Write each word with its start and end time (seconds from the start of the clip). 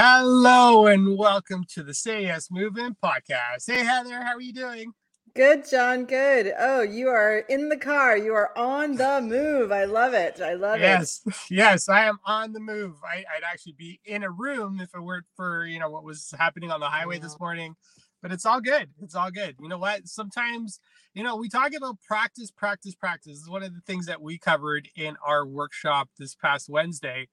Hello 0.00 0.86
and 0.86 1.18
welcome 1.18 1.64
to 1.70 1.82
the 1.82 1.92
Say 1.92 2.22
Yes 2.22 2.52
Movement 2.52 2.96
podcast. 3.02 3.66
Hey 3.66 3.84
Heather, 3.84 4.22
how 4.22 4.36
are 4.36 4.40
you 4.40 4.52
doing? 4.52 4.92
Good, 5.34 5.68
John. 5.68 6.04
Good. 6.04 6.54
Oh, 6.56 6.82
you 6.82 7.08
are 7.08 7.38
in 7.48 7.68
the 7.68 7.76
car. 7.76 8.16
You 8.16 8.32
are 8.32 8.56
on 8.56 8.94
the 8.94 9.20
move. 9.20 9.72
I 9.72 9.86
love 9.86 10.14
it. 10.14 10.40
I 10.40 10.54
love 10.54 10.78
yes. 10.78 11.20
it. 11.26 11.32
Yes, 11.32 11.46
yes, 11.50 11.88
I 11.88 12.04
am 12.04 12.20
on 12.24 12.52
the 12.52 12.60
move. 12.60 12.94
I, 13.02 13.24
would 13.34 13.44
actually 13.44 13.72
be 13.72 13.98
in 14.04 14.22
a 14.22 14.30
room 14.30 14.78
if 14.80 14.94
it 14.94 15.00
weren't 15.00 15.26
for 15.34 15.66
you 15.66 15.80
know 15.80 15.90
what 15.90 16.04
was 16.04 16.32
happening 16.38 16.70
on 16.70 16.78
the 16.78 16.86
highway 16.86 17.16
yeah. 17.16 17.22
this 17.22 17.40
morning. 17.40 17.74
But 18.22 18.30
it's 18.30 18.46
all 18.46 18.60
good. 18.60 18.90
It's 19.02 19.16
all 19.16 19.32
good. 19.32 19.56
You 19.60 19.68
know 19.68 19.78
what? 19.78 20.06
Sometimes, 20.06 20.78
you 21.12 21.24
know, 21.24 21.34
we 21.34 21.48
talk 21.48 21.74
about 21.74 21.96
practice, 22.06 22.52
practice, 22.52 22.94
practice. 22.94 23.32
This 23.32 23.42
is 23.42 23.50
one 23.50 23.64
of 23.64 23.74
the 23.74 23.80
things 23.80 24.06
that 24.06 24.22
we 24.22 24.38
covered 24.38 24.88
in 24.94 25.16
our 25.26 25.44
workshop 25.44 26.08
this 26.20 26.36
past 26.36 26.68
Wednesday 26.68 27.26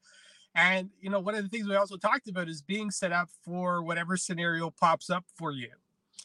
and 0.55 0.89
you 1.01 1.09
know, 1.09 1.19
one 1.19 1.35
of 1.35 1.43
the 1.43 1.49
things 1.49 1.67
we 1.67 1.75
also 1.75 1.97
talked 1.97 2.29
about 2.29 2.47
is 2.47 2.61
being 2.61 2.89
set 2.89 3.11
up 3.11 3.29
for 3.43 3.83
whatever 3.83 4.15
scenario 4.15 4.69
pops 4.71 5.09
up 5.09 5.25
for 5.35 5.51
you. 5.51 5.69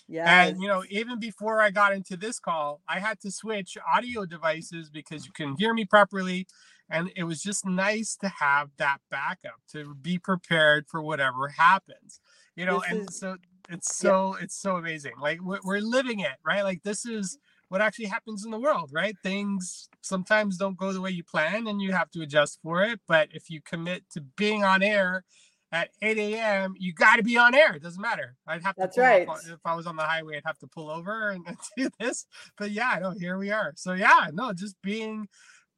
Yeah. 0.08 0.44
And 0.44 0.60
you 0.60 0.68
know, 0.68 0.84
even 0.88 1.18
before 1.18 1.60
I 1.60 1.70
got 1.70 1.92
into 1.92 2.16
this 2.16 2.38
call, 2.38 2.80
I 2.88 3.00
had 3.00 3.20
to 3.20 3.30
switch 3.30 3.76
audio 3.92 4.24
devices 4.24 4.88
because 4.88 5.26
you 5.26 5.32
couldn't 5.32 5.58
hear 5.58 5.74
me 5.74 5.84
properly. 5.84 6.46
And 6.88 7.12
it 7.14 7.24
was 7.24 7.40
just 7.40 7.64
nice 7.64 8.16
to 8.16 8.28
have 8.28 8.70
that 8.78 8.98
backup 9.10 9.60
to 9.72 9.94
be 9.94 10.18
prepared 10.18 10.86
for 10.88 11.00
whatever 11.00 11.48
happens. 11.48 12.20
You 12.56 12.66
know, 12.66 12.80
this 12.80 12.90
and 12.90 13.08
is, 13.08 13.18
so 13.18 13.36
it's 13.68 13.96
so 13.96 14.36
yeah. 14.36 14.44
it's 14.44 14.56
so 14.56 14.76
amazing. 14.76 15.12
Like 15.20 15.40
we're, 15.42 15.60
we're 15.64 15.80
living 15.80 16.20
it, 16.20 16.36
right? 16.44 16.62
Like 16.62 16.82
this 16.82 17.06
is 17.06 17.38
what 17.70 17.80
actually 17.80 18.06
happens 18.06 18.44
in 18.44 18.50
the 18.50 18.58
world, 18.58 18.90
right? 18.92 19.14
Things 19.22 19.88
sometimes 20.02 20.56
don't 20.56 20.76
go 20.76 20.92
the 20.92 21.00
way 21.00 21.10
you 21.10 21.22
plan 21.22 21.68
and 21.68 21.80
you 21.80 21.92
have 21.92 22.10
to 22.10 22.20
adjust 22.20 22.58
for 22.62 22.82
it. 22.82 22.98
But 23.06 23.28
if 23.32 23.48
you 23.48 23.62
commit 23.62 24.02
to 24.10 24.20
being 24.20 24.64
on 24.64 24.82
air 24.82 25.24
at 25.70 25.90
8 26.02 26.18
a.m., 26.18 26.74
you 26.76 26.92
got 26.92 27.16
to 27.16 27.22
be 27.22 27.36
on 27.36 27.54
air. 27.54 27.72
It 27.74 27.82
doesn't 27.82 28.02
matter. 28.02 28.34
I'd 28.44 28.64
have 28.64 28.74
to. 28.74 28.80
That's 28.80 28.98
right. 28.98 29.22
if 29.22 29.60
I 29.64 29.76
was 29.76 29.86
on 29.86 29.94
the 29.94 30.02
highway, 30.02 30.36
I'd 30.36 30.42
have 30.46 30.58
to 30.58 30.66
pull 30.66 30.90
over 30.90 31.30
and 31.46 31.46
do 31.76 31.88
this. 32.00 32.26
But 32.58 32.72
yeah, 32.72 32.98
no, 33.00 33.12
here 33.12 33.38
we 33.38 33.52
are. 33.52 33.72
So 33.76 33.92
yeah, 33.92 34.30
no, 34.32 34.52
just 34.52 34.74
being 34.82 35.28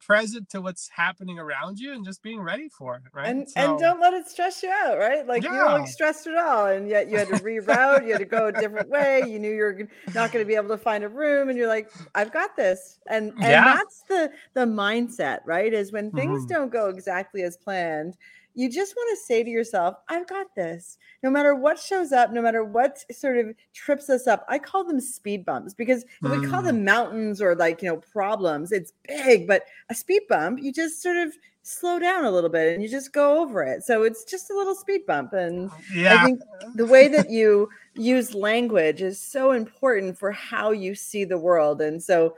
present 0.05 0.48
to 0.50 0.61
what's 0.61 0.89
happening 0.89 1.39
around 1.39 1.78
you 1.78 1.92
and 1.92 2.05
just 2.05 2.22
being 2.22 2.41
ready 2.41 2.69
for 2.69 2.97
it, 2.97 3.03
right? 3.14 3.28
And 3.28 3.48
so, 3.48 3.61
and 3.61 3.78
don't 3.78 4.00
let 4.00 4.12
it 4.12 4.28
stress 4.28 4.62
you 4.62 4.70
out, 4.70 4.98
right? 4.98 5.27
Like 5.27 5.42
yeah. 5.42 5.53
you 5.53 5.58
don't 5.58 5.81
look 5.81 5.89
stressed 5.89 6.27
at 6.27 6.36
all, 6.36 6.67
and 6.67 6.89
yet 6.89 7.08
you 7.08 7.19
had 7.19 7.28
to 7.28 7.34
reroute, 7.34 8.05
you 8.05 8.12
had 8.12 8.19
to 8.19 8.25
go 8.25 8.48
a 8.48 8.53
different 8.53 8.89
way. 8.89 9.23
You 9.27 9.39
knew 9.39 9.50
you 9.50 9.62
were 9.62 9.89
not 10.14 10.33
going 10.33 10.45
to 10.45 10.48
be 10.48 10.55
able 10.55 10.69
to 10.69 10.78
find 10.78 11.05
a 11.05 11.08
room, 11.08 11.48
and 11.48 11.56
you're 11.56 11.69
like, 11.69 11.91
"I've 12.14 12.33
got 12.33 12.56
this," 12.56 12.98
and 13.08 13.33
and 13.36 13.42
yeah. 13.42 13.75
that's 13.75 14.03
the 14.08 14.30
the 14.55 14.67
mindset, 14.67 15.41
right? 15.47 15.73
Is 15.73 15.92
when 15.92 16.11
things 16.11 16.42
mm-hmm. 16.42 16.53
don't 16.53 16.73
go 16.73 16.89
exactly 16.89 17.42
as 17.42 17.56
planned 17.56 18.17
you 18.55 18.70
just 18.70 18.95
want 18.97 19.19
to 19.19 19.25
say 19.25 19.42
to 19.42 19.50
yourself, 19.50 19.97
I've 20.08 20.27
got 20.27 20.55
this. 20.55 20.98
No 21.22 21.31
matter 21.31 21.55
what 21.55 21.78
shows 21.78 22.12
up, 22.12 22.33
no 22.33 22.42
matter 22.42 22.64
what 22.64 23.05
sort 23.12 23.39
of 23.39 23.55
trips 23.72 24.11
us 24.11 24.27
up, 24.27 24.45
I 24.48 24.58
call 24.58 24.84
them 24.84 25.00
speed 25.00 25.45
bumps 25.45 25.75
because 25.75 26.05
mm. 26.22 26.41
we 26.41 26.47
call 26.47 26.62
them 26.62 26.80
mm. 26.80 26.84
mountains 26.84 27.41
or 27.41 27.55
like, 27.55 27.83
you 27.83 27.89
know, 27.89 27.97
problems, 27.97 28.73
it's 28.73 28.92
big, 29.06 29.47
but 29.47 29.64
a 29.89 29.95
speed 29.95 30.23
bump, 30.28 30.61
you 30.62 30.73
just 30.73 31.03
sort 31.03 31.17
of 31.17 31.33
slow 31.62 31.98
down 31.98 32.25
a 32.25 32.30
little 32.30 32.50
bit 32.50 32.75
and 32.75 32.83
you 32.83 32.89
just 32.89 33.12
go 33.12 33.41
over 33.41 33.62
it. 33.62 33.84
So 33.84 34.03
it's 34.03 34.25
just 34.25 34.50
a 34.50 34.56
little 34.56 34.75
speed 34.75 35.06
bump. 35.06 35.33
And 35.33 35.70
yeah. 35.95 36.17
I 36.17 36.25
think 36.25 36.41
the 36.75 36.86
way 36.86 37.08
that 37.08 37.30
you 37.30 37.69
use 37.95 38.34
language 38.34 39.00
is 39.00 39.20
so 39.20 39.53
important 39.53 40.19
for 40.19 40.33
how 40.33 40.73
you 40.73 40.95
see 40.95 41.25
the 41.25 41.39
world. 41.39 41.80
And 41.80 42.03
so, 42.03 42.36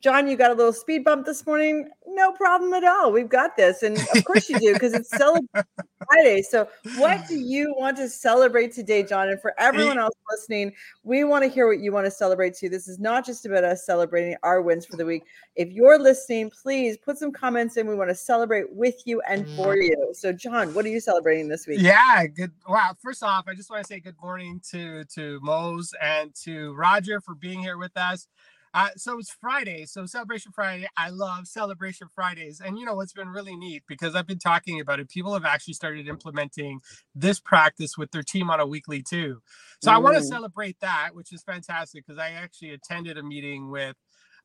John, 0.00 0.26
you 0.26 0.36
got 0.36 0.50
a 0.50 0.54
little 0.54 0.72
speed 0.72 1.04
bump 1.04 1.26
this 1.26 1.46
morning. 1.46 1.88
No 2.06 2.32
problem 2.32 2.72
at 2.72 2.84
all. 2.84 3.12
We've 3.12 3.28
got 3.28 3.56
this. 3.56 3.82
And 3.82 3.98
of 4.14 4.24
course 4.24 4.48
you 4.48 4.58
do, 4.58 4.72
because 4.72 4.94
it's 4.94 5.10
Celebrate 5.10 5.66
Friday. 6.06 6.42
So, 6.42 6.68
what 6.96 7.26
do 7.28 7.34
you 7.38 7.74
want 7.76 7.98
to 7.98 8.08
celebrate 8.08 8.72
today, 8.72 9.02
John? 9.02 9.28
And 9.28 9.40
for 9.40 9.54
everyone 9.58 9.98
else 9.98 10.14
listening, 10.30 10.72
we 11.02 11.24
want 11.24 11.44
to 11.44 11.50
hear 11.50 11.68
what 11.68 11.80
you 11.80 11.92
want 11.92 12.06
to 12.06 12.10
celebrate 12.10 12.56
too. 12.56 12.68
This 12.68 12.88
is 12.88 12.98
not 12.98 13.26
just 13.26 13.44
about 13.44 13.64
us 13.64 13.84
celebrating 13.84 14.36
our 14.42 14.62
wins 14.62 14.86
for 14.86 14.96
the 14.96 15.04
week. 15.04 15.24
If 15.54 15.70
you're 15.70 15.98
listening, 15.98 16.50
please 16.50 16.96
put 16.96 17.18
some 17.18 17.30
comments 17.30 17.76
in. 17.76 17.86
We 17.86 17.94
want 17.94 18.10
to 18.10 18.14
celebrate 18.14 18.72
with 18.74 19.02
you 19.04 19.20
and 19.28 19.46
for 19.50 19.74
mm. 19.76 19.84
you. 19.84 20.10
So, 20.14 20.32
John, 20.32 20.72
what 20.72 20.84
are 20.86 20.88
you 20.88 21.00
celebrating 21.00 21.48
this 21.48 21.66
week? 21.66 21.80
Yeah, 21.80 22.26
good. 22.26 22.52
Wow. 22.66 22.94
First 23.02 23.22
off, 23.22 23.44
I 23.48 23.54
just 23.54 23.70
want 23.70 23.84
to 23.84 23.86
say 23.86 24.00
good 24.00 24.16
morning 24.22 24.62
to 24.70 25.04
to 25.04 25.40
Mose 25.42 25.92
and 26.00 26.34
to 26.44 26.72
Roger 26.74 27.20
for 27.20 27.34
being 27.34 27.60
here 27.60 27.76
with 27.76 27.96
us. 27.96 28.26
Uh, 28.72 28.88
so 28.96 29.18
it's 29.18 29.30
Friday. 29.30 29.84
So 29.84 30.06
Celebration 30.06 30.52
Friday. 30.52 30.86
I 30.96 31.10
love 31.10 31.46
Celebration 31.46 32.08
Fridays. 32.14 32.60
And 32.60 32.78
you 32.78 32.84
know 32.84 32.94
what's 32.94 33.12
been 33.12 33.28
really 33.28 33.56
neat 33.56 33.82
because 33.88 34.14
I've 34.14 34.26
been 34.26 34.38
talking 34.38 34.80
about 34.80 35.00
it. 35.00 35.08
People 35.08 35.34
have 35.34 35.44
actually 35.44 35.74
started 35.74 36.06
implementing 36.06 36.80
this 37.14 37.40
practice 37.40 37.98
with 37.98 38.12
their 38.12 38.22
team 38.22 38.50
on 38.50 38.60
a 38.60 38.66
weekly 38.66 39.02
too. 39.02 39.40
So 39.82 39.90
mm. 39.90 39.94
I 39.94 39.98
want 39.98 40.16
to 40.16 40.22
celebrate 40.22 40.78
that, 40.80 41.10
which 41.14 41.32
is 41.32 41.42
fantastic 41.42 42.06
because 42.06 42.18
I 42.18 42.30
actually 42.30 42.70
attended 42.70 43.18
a 43.18 43.22
meeting 43.22 43.70
with 43.70 43.96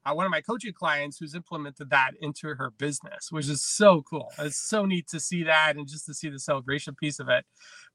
uh, 0.06 0.14
one 0.14 0.26
of 0.26 0.32
my 0.32 0.42
coaching 0.42 0.74
clients 0.74 1.18
who's 1.18 1.34
implemented 1.34 1.90
that 1.90 2.12
into 2.22 2.48
her 2.48 2.72
business, 2.78 3.32
which 3.32 3.50
is 3.50 3.64
so 3.66 4.04
cool. 4.04 4.32
It's 4.40 4.58
so 4.58 4.86
neat 4.86 5.08
to 5.10 5.20
see 5.20 5.44
that 5.44 5.76
and 5.78 5.88
just 5.88 6.06
to 6.06 6.14
see 6.14 6.30
the 6.30 6.40
celebration 6.40 6.96
piece 6.96 7.20
of 7.20 7.28
it. 7.30 7.44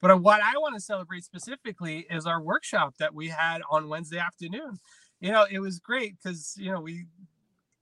But 0.01 0.21
what 0.21 0.41
I 0.43 0.55
want 0.55 0.75
to 0.75 0.81
celebrate 0.81 1.25
specifically 1.25 2.07
is 2.11 2.27
our 2.27 2.43
workshop 2.43 2.95
that 2.99 3.15
we 3.15 3.29
had 3.29 3.63
on 3.71 3.89
Wednesday 3.89 4.19
afternoon 4.19 4.79
you 5.21 5.31
know, 5.31 5.47
it 5.51 5.61
was 5.61 5.79
great 5.79 6.17
because, 6.23 6.55
you 6.57 6.73
know, 6.73 6.81
we 6.81 7.07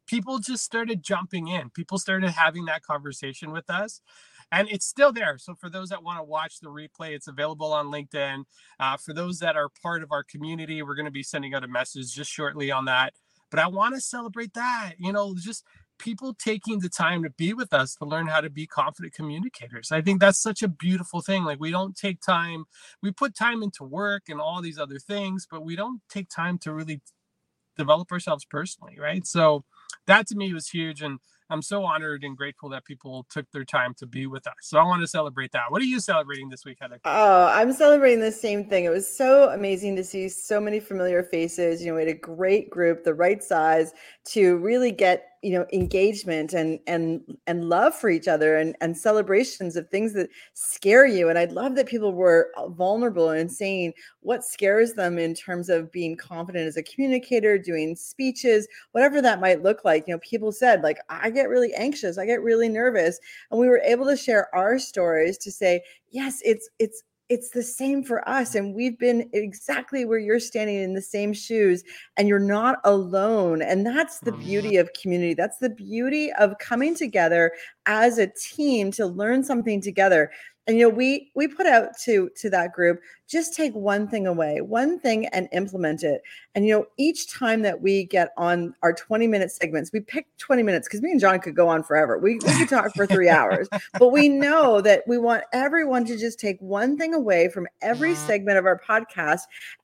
people 0.06 0.38
just 0.38 0.64
started 0.64 1.02
jumping 1.02 1.48
in. 1.48 1.70
People 1.70 1.98
started 1.98 2.30
having 2.30 2.64
that 2.64 2.82
conversation 2.82 3.52
with 3.52 3.70
us. 3.70 4.00
And 4.50 4.66
it's 4.70 4.86
still 4.86 5.12
there. 5.12 5.36
So, 5.36 5.54
for 5.54 5.68
those 5.68 5.90
that 5.90 6.02
want 6.02 6.18
to 6.18 6.24
watch 6.24 6.60
the 6.60 6.70
replay, 6.70 7.10
it's 7.10 7.28
available 7.28 7.72
on 7.72 7.88
LinkedIn. 7.88 8.44
Uh, 8.80 8.96
for 8.96 9.12
those 9.12 9.40
that 9.40 9.56
are 9.56 9.68
part 9.82 10.02
of 10.02 10.10
our 10.10 10.24
community, 10.24 10.82
we're 10.82 10.94
going 10.94 11.04
to 11.04 11.10
be 11.12 11.22
sending 11.22 11.52
out 11.54 11.64
a 11.64 11.68
message 11.68 12.14
just 12.14 12.30
shortly 12.30 12.70
on 12.70 12.86
that. 12.86 13.12
But 13.50 13.60
I 13.60 13.66
want 13.66 13.94
to 13.94 14.00
celebrate 14.00 14.54
that, 14.54 14.94
you 14.98 15.12
know, 15.12 15.34
just 15.38 15.64
people 15.98 16.32
taking 16.32 16.78
the 16.78 16.88
time 16.88 17.22
to 17.24 17.30
be 17.30 17.52
with 17.52 17.72
us 17.74 17.94
to 17.96 18.04
learn 18.04 18.26
how 18.26 18.40
to 18.40 18.50
be 18.50 18.66
confident 18.66 19.12
communicators. 19.14 19.90
I 19.92 20.00
think 20.00 20.20
that's 20.20 20.40
such 20.40 20.62
a 20.62 20.68
beautiful 20.68 21.20
thing. 21.20 21.44
Like 21.44 21.60
we 21.60 21.70
don't 21.70 21.96
take 21.96 22.20
time, 22.20 22.64
we 23.02 23.10
put 23.10 23.34
time 23.34 23.62
into 23.62 23.84
work 23.84 24.24
and 24.28 24.40
all 24.40 24.62
these 24.62 24.78
other 24.78 24.98
things, 24.98 25.46
but 25.50 25.64
we 25.64 25.76
don't 25.76 26.00
take 26.08 26.28
time 26.28 26.58
to 26.58 26.72
really 26.72 27.00
develop 27.78 28.12
ourselves 28.12 28.44
personally, 28.44 28.98
right? 29.00 29.26
So 29.26 29.64
that 30.06 30.26
to 30.28 30.36
me 30.36 30.52
was 30.52 30.68
huge. 30.68 31.00
And 31.00 31.20
I'm 31.50 31.62
so 31.62 31.84
honored 31.84 32.24
and 32.24 32.36
grateful 32.36 32.68
that 32.70 32.84
people 32.84 33.26
took 33.30 33.50
their 33.52 33.64
time 33.64 33.94
to 33.94 34.06
be 34.06 34.26
with 34.26 34.46
us. 34.46 34.54
So 34.62 34.78
I 34.78 34.82
want 34.84 35.00
to 35.00 35.06
celebrate 35.06 35.52
that. 35.52 35.70
What 35.70 35.80
are 35.80 35.86
you 35.86 36.00
celebrating 36.00 36.48
this 36.48 36.64
week, 36.64 36.78
Heather? 36.80 37.00
Oh, 37.04 37.46
I'm 37.46 37.72
celebrating 37.72 38.20
the 38.20 38.32
same 38.32 38.68
thing. 38.68 38.84
It 38.84 38.90
was 38.90 39.08
so 39.08 39.50
amazing 39.50 39.96
to 39.96 40.04
see 40.04 40.28
so 40.28 40.60
many 40.60 40.80
familiar 40.80 41.22
faces. 41.22 41.80
You 41.80 41.88
know, 41.88 41.94
we 41.94 42.02
had 42.02 42.10
a 42.10 42.18
great 42.18 42.70
group, 42.70 43.04
the 43.04 43.14
right 43.14 43.42
size 43.42 43.92
to 44.26 44.58
really 44.58 44.92
get 44.92 45.28
you 45.42 45.52
know 45.52 45.64
engagement 45.72 46.52
and 46.52 46.80
and 46.86 47.20
and 47.46 47.68
love 47.68 47.94
for 47.94 48.10
each 48.10 48.26
other 48.26 48.56
and 48.56 48.76
and 48.80 48.96
celebrations 48.96 49.76
of 49.76 49.88
things 49.88 50.12
that 50.12 50.28
scare 50.54 51.06
you 51.06 51.28
and 51.28 51.38
i 51.38 51.44
love 51.44 51.76
that 51.76 51.86
people 51.86 52.12
were 52.12 52.50
vulnerable 52.70 53.30
and 53.30 53.50
saying 53.50 53.92
what 54.20 54.44
scares 54.44 54.94
them 54.94 55.18
in 55.18 55.34
terms 55.34 55.68
of 55.68 55.92
being 55.92 56.16
confident 56.16 56.66
as 56.66 56.76
a 56.76 56.82
communicator 56.82 57.56
doing 57.56 57.94
speeches 57.94 58.66
whatever 58.92 59.22
that 59.22 59.40
might 59.40 59.62
look 59.62 59.84
like 59.84 60.08
you 60.08 60.14
know 60.14 60.20
people 60.20 60.50
said 60.50 60.82
like 60.82 60.98
i 61.08 61.30
get 61.38 61.48
really 61.48 61.72
anxious 61.74 62.18
i 62.18 62.26
get 62.26 62.42
really 62.42 62.68
nervous 62.68 63.18
and 63.50 63.60
we 63.60 63.68
were 63.68 63.82
able 63.84 64.06
to 64.06 64.16
share 64.16 64.54
our 64.54 64.78
stories 64.78 65.38
to 65.38 65.50
say 65.50 65.80
yes 66.10 66.40
it's 66.44 66.68
it's 66.78 67.02
it's 67.28 67.50
the 67.50 67.62
same 67.62 68.02
for 68.02 68.26
us 68.28 68.54
and 68.54 68.74
we've 68.74 68.98
been 68.98 69.28
exactly 69.32 70.04
where 70.04 70.18
you're 70.18 70.40
standing 70.40 70.76
in 70.76 70.94
the 70.94 71.02
same 71.02 71.32
shoes 71.32 71.84
and 72.16 72.26
you're 72.26 72.38
not 72.38 72.78
alone. 72.84 73.60
And 73.60 73.84
that's 73.84 74.20
the 74.20 74.32
beauty 74.32 74.72
mm. 74.72 74.80
of 74.80 74.92
community 74.94 75.34
that's 75.34 75.58
the 75.58 75.70
beauty 75.70 76.32
of 76.34 76.56
coming 76.58 76.94
together 76.94 77.52
as 77.86 78.18
a 78.18 78.28
team 78.28 78.90
to 78.92 79.06
learn 79.06 79.44
something 79.44 79.80
together 79.80 80.30
and 80.68 80.76
you 80.76 80.84
know 80.84 80.94
we 80.94 81.32
we 81.34 81.48
put 81.48 81.66
out 81.66 81.96
to 81.98 82.30
to 82.36 82.48
that 82.50 82.72
group 82.72 83.00
just 83.26 83.54
take 83.54 83.74
one 83.74 84.06
thing 84.06 84.26
away 84.26 84.60
one 84.60 85.00
thing 85.00 85.26
and 85.28 85.48
implement 85.52 86.04
it 86.04 86.20
and 86.54 86.66
you 86.66 86.72
know 86.72 86.86
each 86.98 87.32
time 87.32 87.62
that 87.62 87.80
we 87.80 88.04
get 88.04 88.30
on 88.36 88.74
our 88.82 88.92
20 88.92 89.26
minute 89.26 89.50
segments 89.50 89.90
we 89.92 90.00
pick 90.00 90.26
20 90.36 90.62
minutes 90.62 90.86
because 90.86 91.02
me 91.02 91.10
and 91.10 91.20
john 91.20 91.40
could 91.40 91.56
go 91.56 91.66
on 91.66 91.82
forever 91.82 92.18
we, 92.18 92.34
we 92.34 92.58
could 92.58 92.68
talk 92.68 92.94
for 92.94 93.06
three 93.06 93.28
hours 93.28 93.68
but 93.98 94.12
we 94.12 94.28
know 94.28 94.80
that 94.80 95.02
we 95.08 95.18
want 95.18 95.42
everyone 95.52 96.04
to 96.04 96.16
just 96.16 96.38
take 96.38 96.60
one 96.60 96.96
thing 96.96 97.14
away 97.14 97.48
from 97.48 97.66
every 97.80 98.14
segment 98.14 98.58
of 98.58 98.66
our 98.66 98.80
podcast 98.86 99.42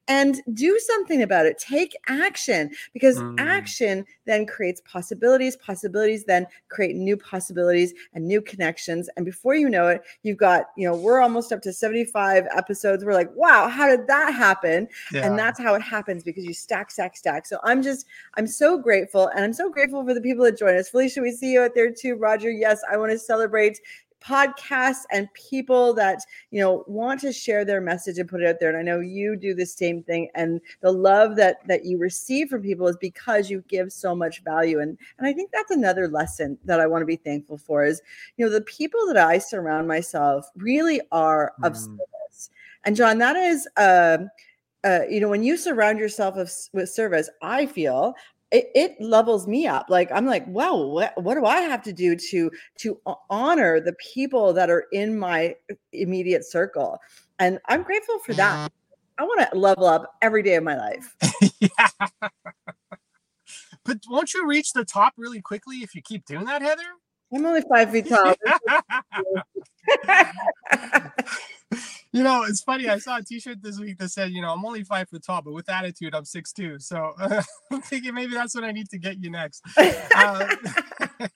and 0.08 0.42
do 0.52 0.78
something 0.78 1.22
about 1.22 1.46
it. 1.46 1.58
Take 1.58 1.96
action 2.08 2.70
because 2.92 3.18
mm. 3.18 3.34
action 3.38 4.04
then 4.26 4.46
creates 4.46 4.82
possibilities. 4.84 5.56
Possibilities 5.56 6.24
then 6.24 6.46
create 6.68 6.94
new 6.94 7.16
possibilities 7.16 7.94
and 8.12 8.26
new 8.26 8.42
connections. 8.42 9.08
And 9.16 9.24
before 9.24 9.54
you 9.54 9.68
know 9.68 9.88
it, 9.88 10.02
you've 10.22 10.36
got, 10.36 10.66
you 10.76 10.88
know, 10.88 10.96
we're 10.96 11.20
almost 11.20 11.52
up 11.52 11.62
to 11.62 11.72
75 11.72 12.46
episodes. 12.54 13.04
We're 13.04 13.14
like, 13.14 13.30
wow, 13.34 13.68
how 13.68 13.88
did 13.88 14.06
that 14.06 14.34
happen? 14.34 14.88
Yeah. 15.12 15.26
And 15.26 15.38
that's 15.38 15.60
how 15.60 15.74
it 15.74 15.82
happens 15.82 16.22
because 16.22 16.44
you 16.44 16.54
stack, 16.54 16.90
stack, 16.90 17.16
stack. 17.16 17.46
So 17.46 17.58
I'm 17.64 17.82
just, 17.82 18.06
I'm 18.36 18.46
so 18.46 18.78
grateful. 18.78 19.28
And 19.28 19.44
I'm 19.44 19.52
so 19.52 19.70
grateful 19.70 20.04
for 20.04 20.14
the 20.14 20.20
people 20.20 20.44
that 20.44 20.58
join 20.58 20.76
us. 20.76 20.88
Felicia, 20.88 21.20
we 21.20 21.32
see 21.32 21.52
you 21.52 21.62
out 21.62 21.74
there 21.74 21.90
too. 21.90 22.16
Roger, 22.16 22.50
yes, 22.50 22.80
I 22.90 22.96
want 22.96 23.12
to 23.12 23.18
celebrate 23.18 23.80
podcasts 24.24 25.02
and 25.10 25.32
people 25.34 25.92
that 25.94 26.20
you 26.50 26.60
know 26.60 26.84
want 26.86 27.20
to 27.20 27.32
share 27.32 27.64
their 27.64 27.80
message 27.80 28.18
and 28.18 28.28
put 28.28 28.42
it 28.42 28.48
out 28.48 28.56
there. 28.60 28.70
And 28.70 28.78
i 28.78 28.82
know 28.82 29.00
you 29.00 29.36
do 29.36 29.54
the 29.54 29.66
same 29.66 30.02
thing. 30.02 30.28
And 30.34 30.60
the 30.80 30.92
love 30.92 31.36
that 31.36 31.66
that 31.68 31.84
you 31.84 31.98
receive 31.98 32.48
from 32.48 32.62
people 32.62 32.88
is 32.88 32.96
because 32.96 33.50
you 33.50 33.62
give 33.68 33.92
so 33.92 34.14
much 34.14 34.42
value. 34.42 34.80
And 34.80 34.96
and 35.18 35.26
i 35.26 35.32
think 35.32 35.50
that's 35.52 35.70
another 35.70 36.08
lesson 36.08 36.58
that 36.64 36.80
i 36.80 36.86
want 36.86 37.02
to 37.02 37.06
be 37.06 37.16
thankful 37.16 37.58
for 37.58 37.84
is 37.84 38.00
you 38.36 38.44
know 38.44 38.52
the 38.52 38.60
people 38.62 39.06
that 39.06 39.16
i 39.16 39.38
surround 39.38 39.88
myself 39.88 40.50
really 40.56 41.00
are 41.12 41.52
of 41.62 41.72
mm. 41.72 41.84
service 41.84 42.50
and 42.84 42.96
john 42.96 43.18
that 43.18 43.36
is 43.36 43.68
uh, 43.76 44.18
uh, 44.84 45.00
you 45.08 45.20
know 45.20 45.28
when 45.28 45.42
you 45.42 45.56
surround 45.56 45.98
yourself 45.98 46.36
of, 46.36 46.50
with 46.72 46.88
service 46.88 47.28
i 47.42 47.66
feel 47.66 48.14
it, 48.54 48.70
it, 48.74 49.00
levels 49.00 49.46
me 49.46 49.66
up 49.66 49.86
like 49.88 50.10
i'm 50.12 50.26
like 50.26 50.46
wow 50.46 50.76
what, 50.76 51.20
what 51.22 51.34
do 51.34 51.44
i 51.44 51.60
have 51.60 51.82
to 51.82 51.92
do 51.92 52.14
to 52.14 52.50
to 52.78 53.00
honor 53.28 53.80
the 53.80 53.94
people 53.94 54.52
that 54.52 54.70
are 54.70 54.86
in 54.92 55.18
my 55.18 55.54
uh, 55.70 55.74
immediate 55.92 56.44
circle? 56.44 56.98
And 57.38 57.58
i'm 57.68 57.82
grateful 57.82 58.18
for 58.20 58.34
that. 58.34 58.54
Mm-hmm. 58.54 58.66
I 59.16 59.22
want 59.24 59.50
to 59.50 59.58
level 59.58 59.86
up 59.86 60.14
every 60.22 60.42
day 60.42 60.56
of 60.56 60.64
my 60.64 60.76
life. 60.76 61.14
Yeah 61.60 62.08
but 63.84 63.98
won't 64.08 64.34
you 64.34 64.46
reach 64.46 64.72
the 64.72 64.84
top 64.84 65.14
really 65.16 65.40
quickly 65.40 65.78
if 65.78 65.94
you 65.94 66.02
keep 66.02 66.24
doing 66.24 66.46
that 66.46 66.62
heather? 66.62 66.82
I'm 67.34 67.44
only 67.44 67.62
five 67.68 67.90
feet 67.90 68.08
tall 68.08 68.34
you 72.14 72.22
know, 72.22 72.44
it's 72.44 72.62
funny. 72.62 72.88
I 72.88 72.98
saw 72.98 73.16
a 73.16 73.22
T-shirt 73.24 73.60
this 73.60 73.80
week 73.80 73.98
that 73.98 74.08
said, 74.08 74.30
you 74.30 74.40
know, 74.40 74.52
I'm 74.52 74.64
only 74.64 74.84
five 74.84 75.08
foot 75.08 75.24
tall, 75.24 75.42
but 75.42 75.52
with 75.52 75.68
attitude, 75.68 76.14
I'm 76.14 76.24
six 76.24 76.52
two. 76.52 76.78
So 76.78 77.12
uh, 77.20 77.42
I'm 77.72 77.82
thinking 77.82 78.14
maybe 78.14 78.34
that's 78.34 78.54
what 78.54 78.62
I 78.62 78.70
need 78.70 78.88
to 78.90 78.98
get 78.98 79.20
you 79.20 79.30
next. 79.30 79.60
Uh, 79.76 80.46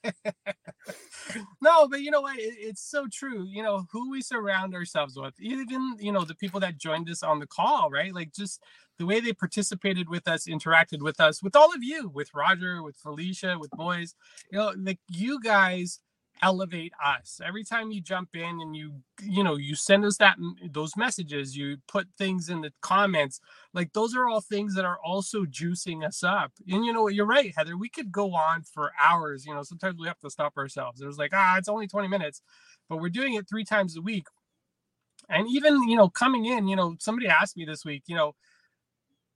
no, 1.60 1.88
but 1.88 2.00
you 2.00 2.12
know 2.12 2.20
what? 2.20 2.38
It, 2.38 2.54
it's 2.60 2.88
so 2.88 3.08
true. 3.12 3.44
You 3.48 3.64
know 3.64 3.86
who 3.90 4.12
we 4.12 4.22
surround 4.22 4.72
ourselves 4.72 5.18
with, 5.18 5.34
even 5.40 5.96
you 5.98 6.12
know 6.12 6.24
the 6.24 6.36
people 6.36 6.60
that 6.60 6.78
joined 6.78 7.10
us 7.10 7.24
on 7.24 7.40
the 7.40 7.48
call, 7.48 7.90
right? 7.90 8.14
Like 8.14 8.32
just 8.32 8.62
the 9.00 9.06
way 9.06 9.18
they 9.18 9.32
participated 9.32 10.08
with 10.08 10.28
us, 10.28 10.46
interacted 10.46 11.02
with 11.02 11.18
us, 11.18 11.42
with 11.42 11.56
all 11.56 11.74
of 11.74 11.82
you, 11.82 12.08
with 12.08 12.30
Roger, 12.32 12.84
with 12.84 12.96
Felicia, 12.96 13.58
with 13.58 13.70
boys. 13.72 14.14
You 14.52 14.58
know, 14.58 14.74
like 14.78 15.00
you 15.08 15.40
guys 15.40 15.98
elevate 16.42 16.92
us. 17.04 17.40
Every 17.44 17.64
time 17.64 17.90
you 17.90 18.00
jump 18.00 18.30
in 18.34 18.60
and 18.60 18.76
you 18.76 19.02
you 19.22 19.44
know 19.44 19.56
you 19.56 19.74
send 19.74 20.04
us 20.04 20.16
that 20.18 20.36
those 20.72 20.96
messages 20.96 21.56
you 21.56 21.78
put 21.88 22.08
things 22.18 22.48
in 22.48 22.60
the 22.62 22.72
comments 22.82 23.40
like 23.74 23.92
those 23.92 24.14
are 24.16 24.28
all 24.28 24.40
things 24.40 24.74
that 24.74 24.84
are 24.84 24.98
also 25.04 25.44
juicing 25.44 26.06
us 26.06 26.22
up. 26.24 26.52
And 26.68 26.84
you 26.84 26.92
know 26.92 27.02
what? 27.04 27.14
You're 27.14 27.26
right 27.26 27.52
heather 27.56 27.76
we 27.76 27.88
could 27.88 28.12
go 28.12 28.34
on 28.34 28.62
for 28.62 28.92
hours 29.02 29.46
you 29.46 29.54
know 29.54 29.62
sometimes 29.62 29.98
we 30.00 30.08
have 30.08 30.20
to 30.20 30.30
stop 30.30 30.56
ourselves. 30.56 31.00
There's 31.00 31.18
like 31.18 31.32
ah 31.34 31.56
it's 31.58 31.68
only 31.68 31.88
20 31.88 32.08
minutes 32.08 32.42
but 32.88 32.98
we're 32.98 33.10
doing 33.10 33.34
it 33.34 33.48
three 33.48 33.64
times 33.64 33.96
a 33.96 34.02
week. 34.02 34.26
And 35.28 35.48
even 35.50 35.88
you 35.88 35.96
know 35.96 36.08
coming 36.10 36.46
in 36.46 36.68
you 36.68 36.76
know 36.76 36.96
somebody 37.00 37.28
asked 37.28 37.56
me 37.56 37.64
this 37.66 37.84
week 37.84 38.04
you 38.06 38.16
know 38.16 38.34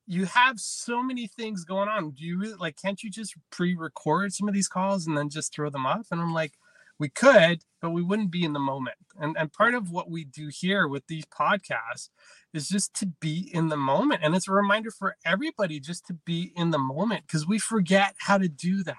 you 0.06 0.24
have 0.26 0.58
so 0.58 1.02
many 1.02 1.28
things 1.28 1.64
going 1.64 1.88
on. 1.88 2.10
Do 2.10 2.24
you 2.24 2.38
really 2.38 2.54
like 2.54 2.76
can't 2.80 3.02
you 3.02 3.10
just 3.10 3.34
pre-record 3.50 4.32
some 4.32 4.48
of 4.48 4.54
these 4.54 4.68
calls 4.68 5.06
and 5.06 5.16
then 5.16 5.30
just 5.30 5.54
throw 5.54 5.70
them 5.70 5.86
up 5.86 6.06
and 6.10 6.20
i'm 6.20 6.34
like 6.34 6.54
we 7.02 7.08
could 7.08 7.64
but 7.82 7.90
we 7.90 8.00
wouldn't 8.00 8.30
be 8.30 8.44
in 8.44 8.52
the 8.52 8.60
moment. 8.60 8.96
And 9.20 9.36
and 9.36 9.52
part 9.52 9.74
of 9.74 9.90
what 9.90 10.08
we 10.08 10.24
do 10.24 10.48
here 10.48 10.86
with 10.86 11.06
these 11.08 11.24
podcasts 11.26 12.08
is 12.54 12.68
just 12.68 12.94
to 13.00 13.06
be 13.06 13.50
in 13.52 13.68
the 13.68 13.76
moment. 13.76 14.20
And 14.22 14.34
it's 14.34 14.48
a 14.48 14.52
reminder 14.52 14.92
for 14.92 15.16
everybody 15.26 15.80
just 15.80 16.06
to 16.06 16.14
be 16.14 16.52
in 16.54 16.70
the 16.70 16.78
moment 16.78 17.26
because 17.26 17.44
we 17.46 17.58
forget 17.58 18.14
how 18.18 18.38
to 18.38 18.48
do 18.48 18.84
that 18.84 18.96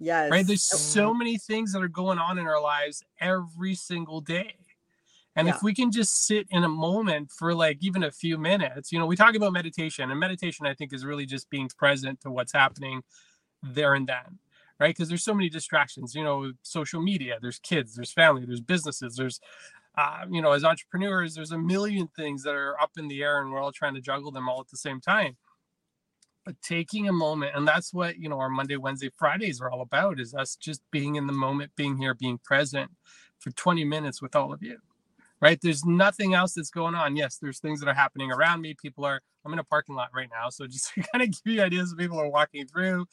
yes. 0.00 0.30
Right 0.30 0.46
there's 0.46 0.64
so 0.64 1.10
mm-hmm. 1.10 1.18
many 1.18 1.38
things 1.38 1.72
that 1.72 1.82
are 1.82 1.88
going 1.88 2.18
on 2.18 2.38
in 2.38 2.46
our 2.46 2.60
lives 2.60 3.02
every 3.20 3.74
single 3.74 4.22
day. 4.22 4.54
And 5.36 5.46
yeah. 5.46 5.54
if 5.54 5.62
we 5.62 5.74
can 5.74 5.90
just 5.92 6.26
sit 6.26 6.46
in 6.50 6.64
a 6.64 6.68
moment 6.68 7.30
for 7.30 7.54
like 7.54 7.78
even 7.82 8.04
a 8.04 8.10
few 8.10 8.38
minutes 8.38 8.90
you 8.90 8.98
know 8.98 9.06
we 9.06 9.16
talk 9.16 9.34
about 9.34 9.52
meditation 9.52 10.10
and 10.10 10.18
meditation 10.18 10.64
i 10.64 10.72
think 10.72 10.92
is 10.92 11.04
really 11.04 11.26
just 11.26 11.50
being 11.50 11.68
present 11.76 12.20
to 12.20 12.30
what's 12.30 12.52
happening 12.52 13.02
there 13.62 13.94
and 13.94 14.06
then 14.06 14.38
right? 14.80 14.94
Because 14.94 15.08
there's 15.08 15.24
so 15.24 15.34
many 15.34 15.48
distractions, 15.48 16.14
you 16.14 16.24
know, 16.24 16.52
social 16.62 17.00
media, 17.00 17.38
there's 17.40 17.58
kids, 17.58 17.94
there's 17.94 18.12
family, 18.12 18.44
there's 18.46 18.60
businesses, 18.60 19.16
there's, 19.16 19.40
uh, 19.96 20.24
you 20.30 20.42
know, 20.42 20.52
as 20.52 20.64
entrepreneurs, 20.64 21.34
there's 21.34 21.52
a 21.52 21.58
million 21.58 22.08
things 22.16 22.42
that 22.42 22.54
are 22.54 22.80
up 22.80 22.92
in 22.96 23.08
the 23.08 23.22
air 23.22 23.40
and 23.40 23.52
we're 23.52 23.60
all 23.60 23.72
trying 23.72 23.94
to 23.94 24.00
juggle 24.00 24.32
them 24.32 24.48
all 24.48 24.60
at 24.60 24.68
the 24.68 24.76
same 24.76 25.00
time. 25.00 25.36
But 26.44 26.60
taking 26.60 27.08
a 27.08 27.12
moment, 27.12 27.52
and 27.54 27.66
that's 27.66 27.94
what, 27.94 28.18
you 28.18 28.28
know, 28.28 28.38
our 28.38 28.50
Monday, 28.50 28.76
Wednesday, 28.76 29.10
Fridays 29.16 29.60
are 29.60 29.70
all 29.70 29.80
about 29.80 30.20
is 30.20 30.34
us 30.34 30.56
just 30.56 30.82
being 30.90 31.14
in 31.16 31.26
the 31.26 31.32
moment, 31.32 31.72
being 31.76 31.96
here, 31.96 32.12
being 32.12 32.38
present 32.38 32.90
for 33.38 33.50
20 33.50 33.84
minutes 33.84 34.20
with 34.20 34.36
all 34.36 34.52
of 34.52 34.62
you 34.62 34.78
right? 35.44 35.60
There's 35.60 35.84
nothing 35.84 36.32
else 36.32 36.54
that's 36.54 36.70
going 36.70 36.94
on. 36.94 37.16
Yes, 37.16 37.36
there's 37.36 37.58
things 37.58 37.78
that 37.80 37.88
are 37.88 37.94
happening 37.94 38.32
around 38.32 38.62
me. 38.62 38.74
People 38.80 39.04
are, 39.04 39.20
I'm 39.44 39.52
in 39.52 39.58
a 39.58 39.64
parking 39.64 39.94
lot 39.94 40.08
right 40.14 40.30
now. 40.32 40.48
So 40.48 40.66
just 40.66 40.94
kind 41.12 41.22
of 41.22 41.28
give 41.28 41.54
you 41.54 41.62
ideas 41.62 41.92
of 41.92 41.98
people 41.98 42.18
are 42.18 42.30
walking 42.30 42.66
through. 42.66 43.04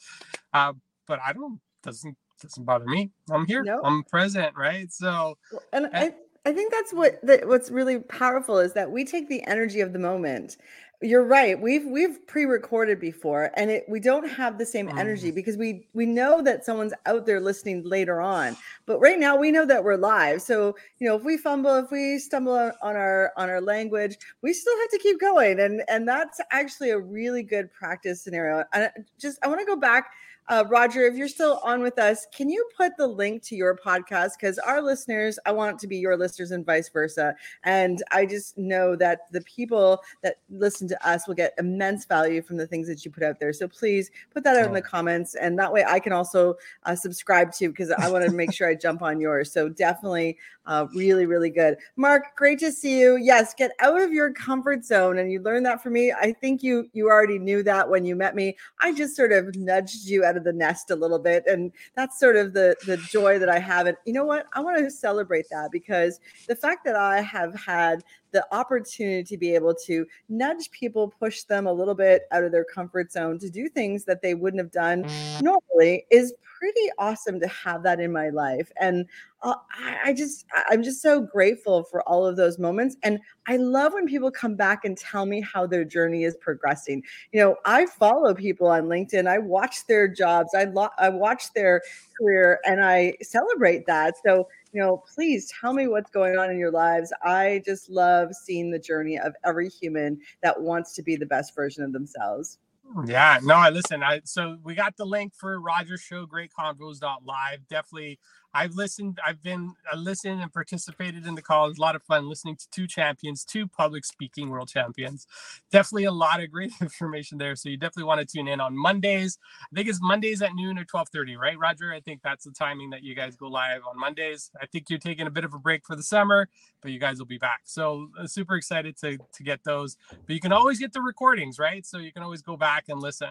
Uh, 0.50 0.72
but 1.12 1.20
I 1.26 1.34
don't 1.34 1.60
doesn't 1.82 2.16
doesn't 2.40 2.64
bother 2.64 2.86
me. 2.86 3.10
I'm 3.30 3.44
here. 3.44 3.62
Nope. 3.62 3.82
I'm 3.84 4.02
present, 4.04 4.56
right? 4.56 4.90
So 4.90 5.36
and, 5.74 5.84
and 5.92 5.94
I 5.94 6.14
I 6.48 6.54
think 6.54 6.72
that's 6.72 6.94
what 6.94 7.20
that 7.22 7.46
what's 7.46 7.70
really 7.70 7.98
powerful 7.98 8.58
is 8.58 8.72
that 8.72 8.90
we 8.90 9.04
take 9.04 9.28
the 9.28 9.42
energy 9.46 9.80
of 9.80 9.92
the 9.92 9.98
moment. 9.98 10.56
You're 11.02 11.24
right. 11.24 11.60
We've 11.60 11.84
we've 11.84 12.26
pre-recorded 12.26 12.98
before 12.98 13.50
and 13.56 13.70
it 13.70 13.84
we 13.90 14.00
don't 14.00 14.26
have 14.26 14.56
the 14.56 14.64
same 14.64 14.88
energy 14.98 15.32
mm. 15.32 15.34
because 15.34 15.58
we 15.58 15.86
we 15.92 16.06
know 16.06 16.40
that 16.40 16.64
someone's 16.64 16.94
out 17.04 17.26
there 17.26 17.40
listening 17.40 17.82
later 17.84 18.22
on. 18.22 18.56
But 18.86 18.98
right 18.98 19.18
now 19.18 19.36
we 19.36 19.50
know 19.50 19.66
that 19.66 19.84
we're 19.84 19.96
live. 19.96 20.40
So, 20.40 20.76
you 20.98 21.06
know, 21.06 21.14
if 21.14 21.24
we 21.24 21.36
fumble, 21.36 21.74
if 21.74 21.90
we 21.90 22.18
stumble 22.18 22.54
on 22.54 22.96
our 22.96 23.32
on 23.36 23.50
our 23.50 23.60
language, 23.60 24.16
we 24.40 24.54
still 24.54 24.78
have 24.78 24.88
to 24.88 24.98
keep 24.98 25.20
going. 25.20 25.60
And 25.60 25.82
and 25.88 26.08
that's 26.08 26.40
actually 26.50 26.88
a 26.88 26.98
really 26.98 27.42
good 27.42 27.70
practice 27.70 28.22
scenario. 28.22 28.64
And 28.72 28.90
just 29.18 29.38
I 29.42 29.48
want 29.48 29.60
to 29.60 29.66
go 29.66 29.76
back 29.76 30.12
uh, 30.48 30.64
Roger, 30.68 31.02
if 31.02 31.14
you're 31.14 31.28
still 31.28 31.60
on 31.62 31.82
with 31.82 31.98
us, 31.98 32.26
can 32.34 32.48
you 32.48 32.66
put 32.76 32.96
the 32.96 33.06
link 33.06 33.42
to 33.44 33.56
your 33.56 33.76
podcast? 33.76 34.32
Because 34.40 34.58
our 34.58 34.82
listeners, 34.82 35.38
I 35.46 35.52
want 35.52 35.76
it 35.76 35.78
to 35.80 35.86
be 35.86 35.98
your 35.98 36.16
listeners 36.16 36.50
and 36.50 36.66
vice 36.66 36.88
versa. 36.88 37.34
And 37.64 38.02
I 38.10 38.26
just 38.26 38.58
know 38.58 38.96
that 38.96 39.30
the 39.30 39.40
people 39.42 40.02
that 40.22 40.36
listen 40.50 40.88
to 40.88 41.08
us 41.08 41.26
will 41.26 41.34
get 41.34 41.54
immense 41.58 42.04
value 42.04 42.42
from 42.42 42.56
the 42.56 42.66
things 42.66 42.88
that 42.88 43.04
you 43.04 43.10
put 43.10 43.22
out 43.22 43.38
there. 43.38 43.52
So 43.52 43.68
please 43.68 44.10
put 44.34 44.42
that 44.44 44.56
out 44.56 44.64
oh. 44.64 44.68
in 44.68 44.74
the 44.74 44.82
comments. 44.82 45.34
And 45.36 45.58
that 45.58 45.72
way 45.72 45.84
I 45.86 46.00
can 46.00 46.12
also 46.12 46.56
uh, 46.84 46.96
subscribe 46.96 47.52
to 47.54 47.68
because 47.68 47.90
I 47.90 48.10
want 48.10 48.24
to 48.24 48.32
make 48.32 48.52
sure 48.52 48.68
I 48.68 48.74
jump 48.74 49.02
on 49.02 49.20
yours. 49.20 49.52
So 49.52 49.68
definitely 49.68 50.38
uh, 50.66 50.86
really, 50.94 51.26
really 51.26 51.50
good. 51.50 51.76
Mark, 51.96 52.36
great 52.36 52.58
to 52.60 52.72
see 52.72 53.00
you. 53.00 53.16
Yes, 53.16 53.54
get 53.54 53.72
out 53.80 54.00
of 54.00 54.12
your 54.12 54.32
comfort 54.32 54.84
zone. 54.84 55.18
And 55.18 55.30
you 55.30 55.40
learned 55.40 55.66
that 55.66 55.82
from 55.82 55.94
me. 55.94 56.12
I 56.12 56.32
think 56.32 56.62
you 56.62 56.88
you 56.92 57.08
already 57.08 57.38
knew 57.38 57.62
that 57.64 57.88
when 57.88 58.04
you 58.04 58.14
met 58.16 58.34
me. 58.34 58.56
I 58.80 58.92
just 58.92 59.16
sort 59.16 59.32
of 59.32 59.54
nudged 59.56 60.06
you 60.06 60.24
out 60.32 60.36
of 60.38 60.44
the 60.44 60.52
nest 60.52 60.90
a 60.90 60.96
little 60.96 61.18
bit. 61.18 61.44
And 61.46 61.72
that's 61.94 62.18
sort 62.18 62.36
of 62.36 62.54
the 62.54 62.74
the 62.86 62.96
joy 62.96 63.38
that 63.38 63.48
I 63.48 63.58
have. 63.58 63.86
And 63.86 63.96
you 64.06 64.12
know 64.12 64.24
what? 64.24 64.46
I 64.54 64.60
want 64.60 64.78
to 64.78 64.90
celebrate 64.90 65.46
that 65.50 65.70
because 65.70 66.20
the 66.48 66.56
fact 66.56 66.84
that 66.84 66.96
I 66.96 67.20
have 67.20 67.54
had 67.54 68.02
the 68.32 68.46
opportunity 68.54 69.22
to 69.22 69.36
be 69.36 69.54
able 69.54 69.74
to 69.74 70.06
nudge 70.30 70.70
people, 70.70 71.12
push 71.20 71.42
them 71.42 71.66
a 71.66 71.72
little 71.72 71.94
bit 71.94 72.22
out 72.32 72.44
of 72.44 72.52
their 72.52 72.64
comfort 72.64 73.12
zone 73.12 73.38
to 73.38 73.50
do 73.50 73.68
things 73.68 74.04
that 74.06 74.22
they 74.22 74.34
wouldn't 74.34 74.60
have 74.60 74.72
done 74.72 75.04
mm. 75.04 75.42
normally 75.42 76.06
is 76.10 76.32
pretty 76.62 76.90
awesome 76.96 77.40
to 77.40 77.48
have 77.48 77.82
that 77.82 77.98
in 77.98 78.12
my 78.12 78.28
life. 78.28 78.70
And 78.80 79.04
uh, 79.42 79.56
I, 80.04 80.12
just, 80.12 80.46
I'm 80.70 80.84
just 80.84 81.02
so 81.02 81.20
grateful 81.20 81.82
for 81.82 82.08
all 82.08 82.24
of 82.24 82.36
those 82.36 82.56
moments. 82.56 82.96
And 83.02 83.18
I 83.48 83.56
love 83.56 83.94
when 83.94 84.06
people 84.06 84.30
come 84.30 84.54
back 84.54 84.84
and 84.84 84.96
tell 84.96 85.26
me 85.26 85.40
how 85.40 85.66
their 85.66 85.84
journey 85.84 86.22
is 86.22 86.36
progressing. 86.36 87.02
You 87.32 87.40
know, 87.40 87.56
I 87.64 87.86
follow 87.86 88.32
people 88.32 88.68
on 88.68 88.84
LinkedIn. 88.84 89.26
I 89.26 89.38
watch 89.38 89.88
their 89.88 90.06
jobs. 90.06 90.54
I, 90.54 90.64
lo- 90.66 90.90
I 90.98 91.08
watch 91.08 91.52
their 91.52 91.82
career 92.16 92.60
and 92.64 92.84
I 92.84 93.14
celebrate 93.22 93.84
that. 93.86 94.14
So, 94.24 94.46
you 94.72 94.80
know, 94.80 95.02
please 95.12 95.52
tell 95.60 95.72
me 95.72 95.88
what's 95.88 96.12
going 96.12 96.38
on 96.38 96.48
in 96.48 96.60
your 96.60 96.70
lives. 96.70 97.12
I 97.24 97.62
just 97.66 97.90
love 97.90 98.34
seeing 98.34 98.70
the 98.70 98.78
journey 98.78 99.18
of 99.18 99.34
every 99.44 99.68
human 99.68 100.20
that 100.44 100.62
wants 100.62 100.94
to 100.94 101.02
be 101.02 101.16
the 101.16 101.26
best 101.26 101.56
version 101.56 101.82
of 101.82 101.92
themselves. 101.92 102.58
Yeah, 103.06 103.38
no, 103.42 103.54
I 103.54 103.70
listen. 103.70 104.02
I 104.02 104.20
so 104.24 104.58
we 104.62 104.74
got 104.74 104.96
the 104.96 105.04
link 105.06 105.34
for 105.34 105.60
Roger 105.60 105.96
Show, 105.96 106.26
greatconvos.live. 106.26 107.68
Definitely 107.68 108.18
I've 108.54 108.74
listened, 108.74 109.18
I've 109.26 109.42
been 109.42 109.74
I 109.90 109.96
listened 109.96 110.40
and 110.40 110.52
participated 110.52 111.26
in 111.26 111.34
the 111.34 111.42
call. 111.42 111.66
It 111.66 111.70
was 111.70 111.78
a 111.78 111.82
lot 111.82 111.96
of 111.96 112.02
fun 112.02 112.28
listening 112.28 112.56
to 112.56 112.70
two 112.70 112.86
champions, 112.86 113.44
two 113.44 113.66
public 113.66 114.04
speaking 114.04 114.50
world 114.50 114.68
champions. 114.68 115.26
Definitely 115.70 116.04
a 116.04 116.12
lot 116.12 116.42
of 116.42 116.50
great 116.50 116.72
information 116.80 117.38
there. 117.38 117.56
So 117.56 117.68
you 117.68 117.76
definitely 117.76 118.04
want 118.04 118.20
to 118.20 118.26
tune 118.26 118.48
in 118.48 118.60
on 118.60 118.76
Mondays. 118.76 119.38
I 119.72 119.76
think 119.76 119.88
it's 119.88 120.00
Mondays 120.02 120.42
at 120.42 120.54
noon 120.54 120.78
or 120.78 120.84
12:30, 120.84 121.38
right, 121.38 121.58
Roger? 121.58 121.92
I 121.92 122.00
think 122.00 122.20
that's 122.22 122.44
the 122.44 122.52
timing 122.52 122.90
that 122.90 123.02
you 123.02 123.14
guys 123.14 123.36
go 123.36 123.48
live 123.48 123.82
on 123.88 123.98
Mondays. 123.98 124.50
I 124.60 124.66
think 124.66 124.90
you're 124.90 124.98
taking 124.98 125.26
a 125.26 125.30
bit 125.30 125.44
of 125.44 125.54
a 125.54 125.58
break 125.58 125.86
for 125.86 125.96
the 125.96 126.02
summer, 126.02 126.48
but 126.82 126.90
you 126.90 126.98
guys 126.98 127.18
will 127.18 127.26
be 127.26 127.38
back. 127.38 127.62
So 127.64 128.10
uh, 128.18 128.26
super 128.26 128.56
excited 128.56 128.96
to 128.98 129.16
to 129.18 129.42
get 129.42 129.64
those. 129.64 129.96
But 130.10 130.34
you 130.34 130.40
can 130.40 130.52
always 130.52 130.78
get 130.78 130.92
the 130.92 131.00
recordings, 131.00 131.58
right? 131.58 131.86
So 131.86 131.98
you 131.98 132.12
can 132.12 132.22
always 132.22 132.42
go 132.42 132.56
back 132.56 132.84
and 132.88 133.00
listen. 133.00 133.30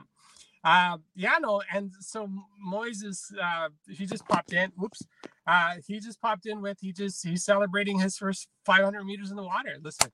Uh, 0.63 0.97
yeah, 1.15 1.37
no, 1.39 1.61
and 1.73 1.91
so 1.99 2.29
Moises, 2.71 3.21
uh, 3.41 3.69
he 3.89 4.05
just 4.05 4.27
popped 4.27 4.53
in. 4.53 4.71
Whoops, 4.77 5.01
uh, 5.47 5.75
he 5.87 5.99
just 5.99 6.21
popped 6.21 6.45
in 6.45 6.61
with 6.61 6.77
he 6.81 6.93
just 6.93 7.25
he's 7.25 7.43
celebrating 7.43 7.99
his 7.99 8.17
first 8.17 8.47
500 8.65 9.03
meters 9.03 9.31
in 9.31 9.37
the 9.37 9.43
water. 9.43 9.77
Listen, 9.81 10.11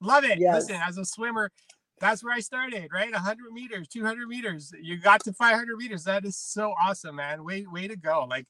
love 0.00 0.24
it. 0.24 0.38
Yes. 0.38 0.62
Listen, 0.62 0.80
as 0.82 0.98
a 0.98 1.04
swimmer, 1.04 1.50
that's 2.00 2.24
where 2.24 2.34
I 2.34 2.40
started, 2.40 2.88
right? 2.92 3.12
100 3.12 3.52
meters, 3.52 3.86
200 3.88 4.26
meters. 4.26 4.72
You 4.80 4.98
got 4.98 5.22
to 5.24 5.32
500 5.32 5.76
meters. 5.76 6.04
That 6.04 6.24
is 6.24 6.36
so 6.36 6.74
awesome, 6.82 7.16
man. 7.16 7.44
Way 7.44 7.66
way 7.70 7.86
to 7.86 7.96
go. 7.96 8.26
Like 8.28 8.46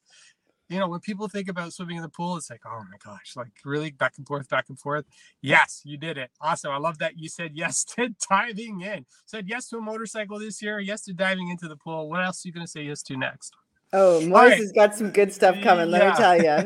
you 0.75 0.81
know, 0.81 0.89
when 0.89 0.99
people 0.99 1.29
think 1.29 1.49
about 1.49 1.73
swimming 1.73 1.99
in 1.99 2.03
the 2.03 2.09
pool, 2.09 2.37
it's 2.37 2.51
like, 2.51 2.63
oh 2.67 2.83
my 2.91 2.97
gosh, 3.05 3.35
like 3.37 3.53
really 3.65 3.93
back 3.93 4.15
and 4.19 4.27
forth, 4.27 4.49
back 4.49 4.65
and 4.69 4.79
forth. 4.79 5.05
Yes, 5.41 5.83
you 5.85 5.97
did 5.97 6.19
it. 6.19 6.31
Awesome. 6.41 6.73
I 6.73 6.79
love 6.79 6.99
that 6.99 7.17
you 7.17 7.29
said 7.29 7.53
yes 7.55 7.85
to 7.97 8.09
diving 8.29 8.81
in. 8.81 9.07
Said 9.25 9.49
yes 9.49 9.69
to 9.69 9.77
a 9.77 9.81
motorcycle 9.81 10.41
this 10.41 10.61
year, 10.61 10.81
yes 10.81 11.05
to 11.05 11.13
diving 11.13 11.49
into 11.49 11.69
the 11.69 11.77
pool. 11.77 12.11
What 12.11 12.25
else 12.25 12.45
are 12.45 12.49
you 12.49 12.53
going 12.53 12.67
to 12.67 12.71
say 12.71 12.83
yes 12.83 13.03
to 13.05 13.17
next? 13.17 13.55
Oh, 13.97 14.21
Morris 14.27 14.51
right. 14.51 14.59
has 14.59 14.73
got 14.73 14.97
some 14.97 15.11
good 15.11 15.33
stuff 15.33 15.55
coming, 15.63 15.89
let 15.89 16.09
me 16.09 16.15
tell 16.17 16.37
you. 16.37 16.45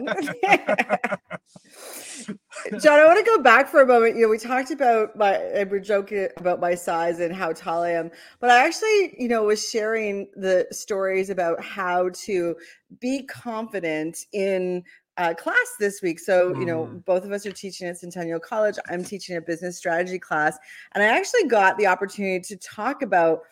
John, 2.80 2.98
I 2.98 3.06
want 3.06 3.18
to 3.18 3.24
go 3.24 3.42
back 3.42 3.68
for 3.68 3.82
a 3.82 3.86
moment. 3.86 4.16
You 4.16 4.22
know, 4.22 4.28
we 4.28 4.38
talked 4.38 4.70
about 4.70 5.14
my, 5.14 5.38
we're 5.70 5.78
joking 5.78 6.28
about 6.38 6.58
my 6.58 6.74
size 6.74 7.20
and 7.20 7.34
how 7.34 7.52
tall 7.52 7.82
I 7.82 7.90
am, 7.90 8.10
but 8.40 8.48
I 8.48 8.64
actually, 8.64 9.14
you 9.18 9.28
know, 9.28 9.44
was 9.44 9.68
sharing 9.68 10.28
the 10.36 10.66
stories 10.70 11.28
about 11.28 11.62
how 11.62 12.08
to 12.10 12.56
be 12.98 13.24
confident 13.24 14.24
in 14.32 14.82
uh, 15.18 15.34
class 15.34 15.74
this 15.78 16.00
week. 16.00 16.18
So, 16.18 16.58
you 16.58 16.64
know, 16.64 16.86
mm. 16.86 17.04
both 17.04 17.24
of 17.24 17.32
us 17.32 17.44
are 17.44 17.52
teaching 17.52 17.88
at 17.88 17.98
Centennial 17.98 18.40
College. 18.40 18.76
I'm 18.88 19.04
teaching 19.04 19.36
a 19.36 19.40
business 19.40 19.76
strategy 19.76 20.18
class. 20.18 20.56
And 20.94 21.02
I 21.02 21.06
actually 21.06 21.44
got 21.44 21.76
the 21.76 21.88
opportunity 21.88 22.40
to 22.40 22.56
talk 22.56 23.02
about 23.02 23.42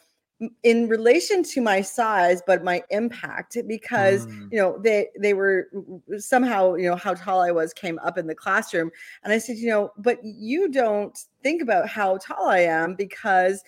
in 0.63 0.87
relation 0.87 1.43
to 1.43 1.63
my 1.63 1.81
size 1.81 2.43
but 2.47 2.63
my 2.63 2.83
impact 2.91 3.57
because 3.67 4.27
mm. 4.27 4.49
you 4.53 4.59
know 4.59 4.79
they 4.83 5.09
they 5.19 5.33
were 5.33 5.69
somehow 6.19 6.75
you 6.75 6.87
know 6.87 6.95
how 6.95 7.15
tall 7.15 7.41
i 7.41 7.51
was 7.51 7.73
came 7.73 7.99
up 8.01 8.19
in 8.19 8.27
the 8.27 8.35
classroom 8.35 8.91
and 9.25 9.33
i 9.33 9.39
said 9.39 9.57
you 9.57 9.69
know 9.69 9.91
but 9.97 10.19
you 10.23 10.69
don't 10.69 11.21
think 11.43 11.63
about 11.63 11.89
how 11.89 12.19
tall 12.19 12.49
i 12.49 12.59
am 12.59 12.95
because 12.95 13.63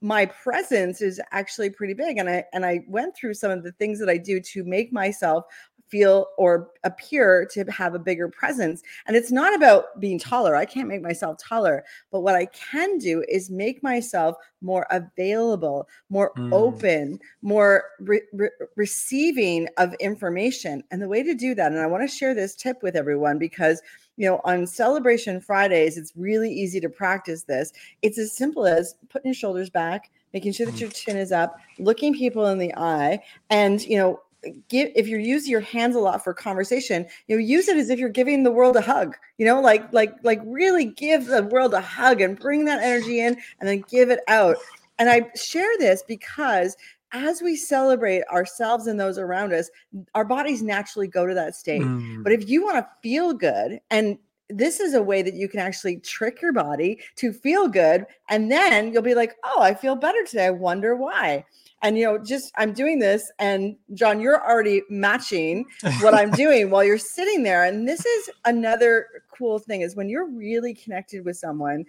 my 0.00 0.24
presence 0.26 1.02
is 1.02 1.20
actually 1.30 1.68
pretty 1.68 1.94
big 1.94 2.16
and 2.16 2.28
i 2.28 2.44
and 2.52 2.64
i 2.64 2.80
went 2.88 3.14
through 3.14 3.34
some 3.34 3.50
of 3.50 3.62
the 3.62 3.72
things 3.72 3.98
that 3.98 4.08
i 4.08 4.16
do 4.16 4.40
to 4.40 4.64
make 4.64 4.92
myself 4.92 5.44
feel 5.90 6.28
or 6.38 6.70
appear 6.84 7.46
to 7.50 7.64
have 7.64 7.94
a 7.94 7.98
bigger 7.98 8.28
presence. 8.28 8.82
And 9.06 9.16
it's 9.16 9.32
not 9.32 9.54
about 9.54 9.98
being 9.98 10.18
taller. 10.18 10.56
I 10.56 10.64
can't 10.64 10.88
make 10.88 11.02
myself 11.02 11.38
taller, 11.38 11.84
but 12.10 12.20
what 12.20 12.36
I 12.36 12.46
can 12.46 12.98
do 12.98 13.24
is 13.28 13.50
make 13.50 13.82
myself 13.82 14.36
more 14.62 14.86
available, 14.90 15.88
more 16.08 16.32
mm. 16.34 16.52
open, 16.52 17.18
more 17.42 17.84
re- 17.98 18.22
re- 18.32 18.50
receiving 18.76 19.68
of 19.78 19.94
information. 19.94 20.82
And 20.90 21.02
the 21.02 21.08
way 21.08 21.22
to 21.22 21.34
do 21.34 21.54
that, 21.54 21.72
and 21.72 21.80
I 21.80 21.86
want 21.86 22.08
to 22.08 22.16
share 22.16 22.34
this 22.34 22.54
tip 22.54 22.82
with 22.82 22.96
everyone 22.96 23.38
because 23.38 23.82
you 24.20 24.26
know, 24.26 24.38
on 24.44 24.66
celebration 24.66 25.40
Fridays, 25.40 25.96
it's 25.96 26.12
really 26.14 26.52
easy 26.52 26.78
to 26.78 26.90
practice 26.90 27.44
this. 27.44 27.72
It's 28.02 28.18
as 28.18 28.32
simple 28.32 28.66
as 28.66 28.94
putting 29.08 29.30
your 29.30 29.34
shoulders 29.34 29.70
back, 29.70 30.10
making 30.34 30.52
sure 30.52 30.66
that 30.66 30.74
mm. 30.74 30.80
your 30.80 30.90
chin 30.90 31.16
is 31.16 31.32
up, 31.32 31.56
looking 31.78 32.12
people 32.12 32.44
in 32.48 32.58
the 32.58 32.74
eye, 32.76 33.22
and 33.48 33.80
you 33.82 33.96
know, 33.96 34.20
give 34.68 34.90
if 34.94 35.08
you're 35.08 35.18
using 35.18 35.50
your 35.50 35.62
hands 35.62 35.96
a 35.96 35.98
lot 35.98 36.24
for 36.24 36.32
conversation 36.32 37.04
you 37.28 37.36
know 37.36 37.42
use 37.42 37.68
it 37.68 37.76
as 37.76 37.90
if 37.90 37.98
you're 37.98 38.08
giving 38.08 38.42
the 38.42 38.50
world 38.50 38.74
a 38.74 38.80
hug 38.80 39.14
you 39.36 39.44
know 39.44 39.60
like 39.60 39.92
like 39.92 40.14
like 40.22 40.40
really 40.46 40.86
give 40.86 41.26
the 41.26 41.42
world 41.42 41.74
a 41.74 41.80
hug 41.82 42.22
and 42.22 42.40
bring 42.40 42.64
that 42.64 42.82
energy 42.82 43.20
in 43.20 43.36
and 43.60 43.68
then 43.68 43.84
give 43.90 44.08
it 44.08 44.20
out 44.28 44.56
and 44.98 45.10
i 45.10 45.20
share 45.36 45.68
this 45.78 46.02
because 46.08 46.74
as 47.12 47.42
we 47.42 47.56
celebrate 47.56 48.22
ourselves 48.24 48.86
and 48.86 48.98
those 48.98 49.18
around 49.18 49.52
us 49.52 49.70
our 50.14 50.24
bodies 50.24 50.62
naturally 50.62 51.08
go 51.08 51.26
to 51.26 51.34
that 51.34 51.54
state. 51.54 51.82
Mm. 51.82 52.22
but 52.22 52.32
if 52.32 52.48
you 52.48 52.64
want 52.64 52.76
to 52.76 52.88
feel 53.02 53.32
good 53.32 53.80
and 53.90 54.18
this 54.48 54.80
is 54.80 54.94
a 54.94 55.02
way 55.02 55.22
that 55.22 55.34
you 55.34 55.48
can 55.48 55.60
actually 55.60 55.98
trick 55.98 56.42
your 56.42 56.52
body 56.52 56.98
to 57.16 57.32
feel 57.32 57.68
good 57.68 58.04
and 58.28 58.50
then 58.50 58.92
you'll 58.92 59.02
be 59.02 59.14
like 59.14 59.34
oh 59.44 59.60
i 59.60 59.74
feel 59.74 59.96
better 59.96 60.22
today. 60.24 60.46
I 60.46 60.50
wonder 60.50 60.96
why. 60.96 61.44
And 61.82 61.96
you 61.96 62.04
know 62.04 62.18
just 62.18 62.52
i'm 62.56 62.72
doing 62.72 62.98
this 62.98 63.32
and 63.38 63.76
john 63.94 64.20
you're 64.20 64.44
already 64.46 64.82
matching 64.90 65.64
what 66.00 66.14
i'm 66.14 66.30
doing 66.44 66.68
while 66.68 66.84
you're 66.84 66.98
sitting 66.98 67.42
there 67.42 67.64
and 67.64 67.88
this 67.88 68.04
is 68.04 68.30
another 68.44 69.06
cool 69.32 69.58
thing 69.58 69.80
is 69.80 69.96
when 69.96 70.08
you're 70.08 70.28
really 70.28 70.74
connected 70.74 71.24
with 71.24 71.38
someone 71.38 71.86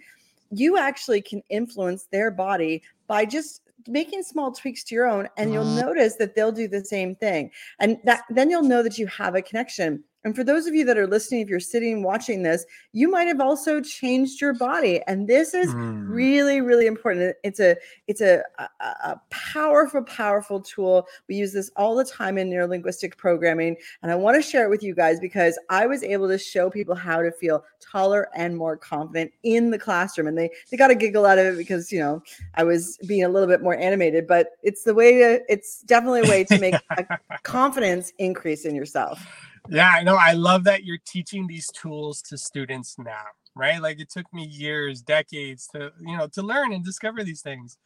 you 0.50 0.78
actually 0.78 1.20
can 1.20 1.42
influence 1.48 2.06
their 2.10 2.30
body 2.30 2.82
by 3.06 3.24
just 3.24 3.71
making 3.88 4.22
small 4.22 4.52
tweaks 4.52 4.84
to 4.84 4.94
your 4.94 5.06
own 5.06 5.28
and 5.36 5.52
you'll 5.52 5.64
mm-hmm. 5.64 5.86
notice 5.86 6.16
that 6.16 6.34
they'll 6.34 6.52
do 6.52 6.68
the 6.68 6.84
same 6.84 7.14
thing 7.14 7.50
and 7.78 7.98
that 8.04 8.24
then 8.30 8.50
you'll 8.50 8.62
know 8.62 8.82
that 8.82 8.98
you 8.98 9.06
have 9.06 9.34
a 9.34 9.42
connection 9.42 10.02
and 10.24 10.36
for 10.36 10.44
those 10.44 10.66
of 10.66 10.74
you 10.74 10.84
that 10.84 10.96
are 10.96 11.06
listening, 11.06 11.40
if 11.40 11.48
you're 11.48 11.58
sitting 11.58 12.02
watching 12.02 12.42
this, 12.42 12.64
you 12.92 13.10
might 13.10 13.26
have 13.26 13.40
also 13.40 13.80
changed 13.80 14.40
your 14.40 14.54
body. 14.54 15.02
And 15.08 15.26
this 15.26 15.52
is 15.52 15.74
mm. 15.74 16.08
really, 16.08 16.60
really 16.60 16.86
important. 16.86 17.34
It's 17.42 17.58
a 17.58 17.76
it's 18.06 18.20
a, 18.20 18.42
a, 18.58 18.64
a 18.80 19.20
powerful, 19.30 20.02
powerful 20.04 20.60
tool. 20.60 21.08
We 21.28 21.34
use 21.34 21.52
this 21.52 21.70
all 21.76 21.96
the 21.96 22.04
time 22.04 22.38
in 22.38 22.50
neurolinguistic 22.50 23.16
programming. 23.16 23.76
And 24.02 24.12
I 24.12 24.14
want 24.14 24.36
to 24.36 24.48
share 24.48 24.64
it 24.64 24.70
with 24.70 24.82
you 24.82 24.94
guys 24.94 25.18
because 25.18 25.58
I 25.70 25.86
was 25.86 26.04
able 26.04 26.28
to 26.28 26.38
show 26.38 26.70
people 26.70 26.94
how 26.94 27.20
to 27.20 27.32
feel 27.32 27.64
taller 27.80 28.28
and 28.34 28.56
more 28.56 28.76
confident 28.76 29.32
in 29.42 29.70
the 29.70 29.78
classroom. 29.78 30.28
And 30.28 30.38
they 30.38 30.50
they 30.70 30.76
got 30.76 30.92
a 30.92 30.94
giggle 30.94 31.26
out 31.26 31.38
of 31.38 31.46
it 31.46 31.58
because 31.58 31.90
you 31.90 31.98
know 31.98 32.22
I 32.54 32.62
was 32.62 32.96
being 33.08 33.24
a 33.24 33.28
little 33.28 33.48
bit 33.48 33.60
more 33.60 33.76
animated, 33.76 34.28
but 34.28 34.50
it's 34.62 34.84
the 34.84 34.94
way 34.94 35.18
to 35.18 35.40
it's 35.48 35.82
definitely 35.82 36.20
a 36.20 36.30
way 36.30 36.44
to 36.44 36.58
make 36.60 36.74
a 36.96 37.06
confidence 37.42 38.12
increase 38.18 38.64
in 38.64 38.76
yourself. 38.76 39.26
Yeah, 39.70 39.90
I 39.90 40.02
know. 40.04 40.16
I 40.16 40.32
love 40.32 40.64
that 40.64 40.84
you're 40.84 40.98
teaching 41.06 41.48
these 41.48 41.68
tools 41.68 42.22
to 42.24 42.38
students 42.38 42.96
now, 42.98 43.24
right? 43.56 43.82
Like 43.82 44.00
it 44.00 44.10
took 44.10 44.32
me 44.32 44.44
years, 44.44 45.02
decades 45.02 45.68
to, 45.74 45.92
you 46.00 46.16
know, 46.16 46.28
to 46.28 46.42
learn 46.42 46.72
and 46.72 46.84
discover 46.84 47.24
these 47.24 47.42
things. 47.42 47.78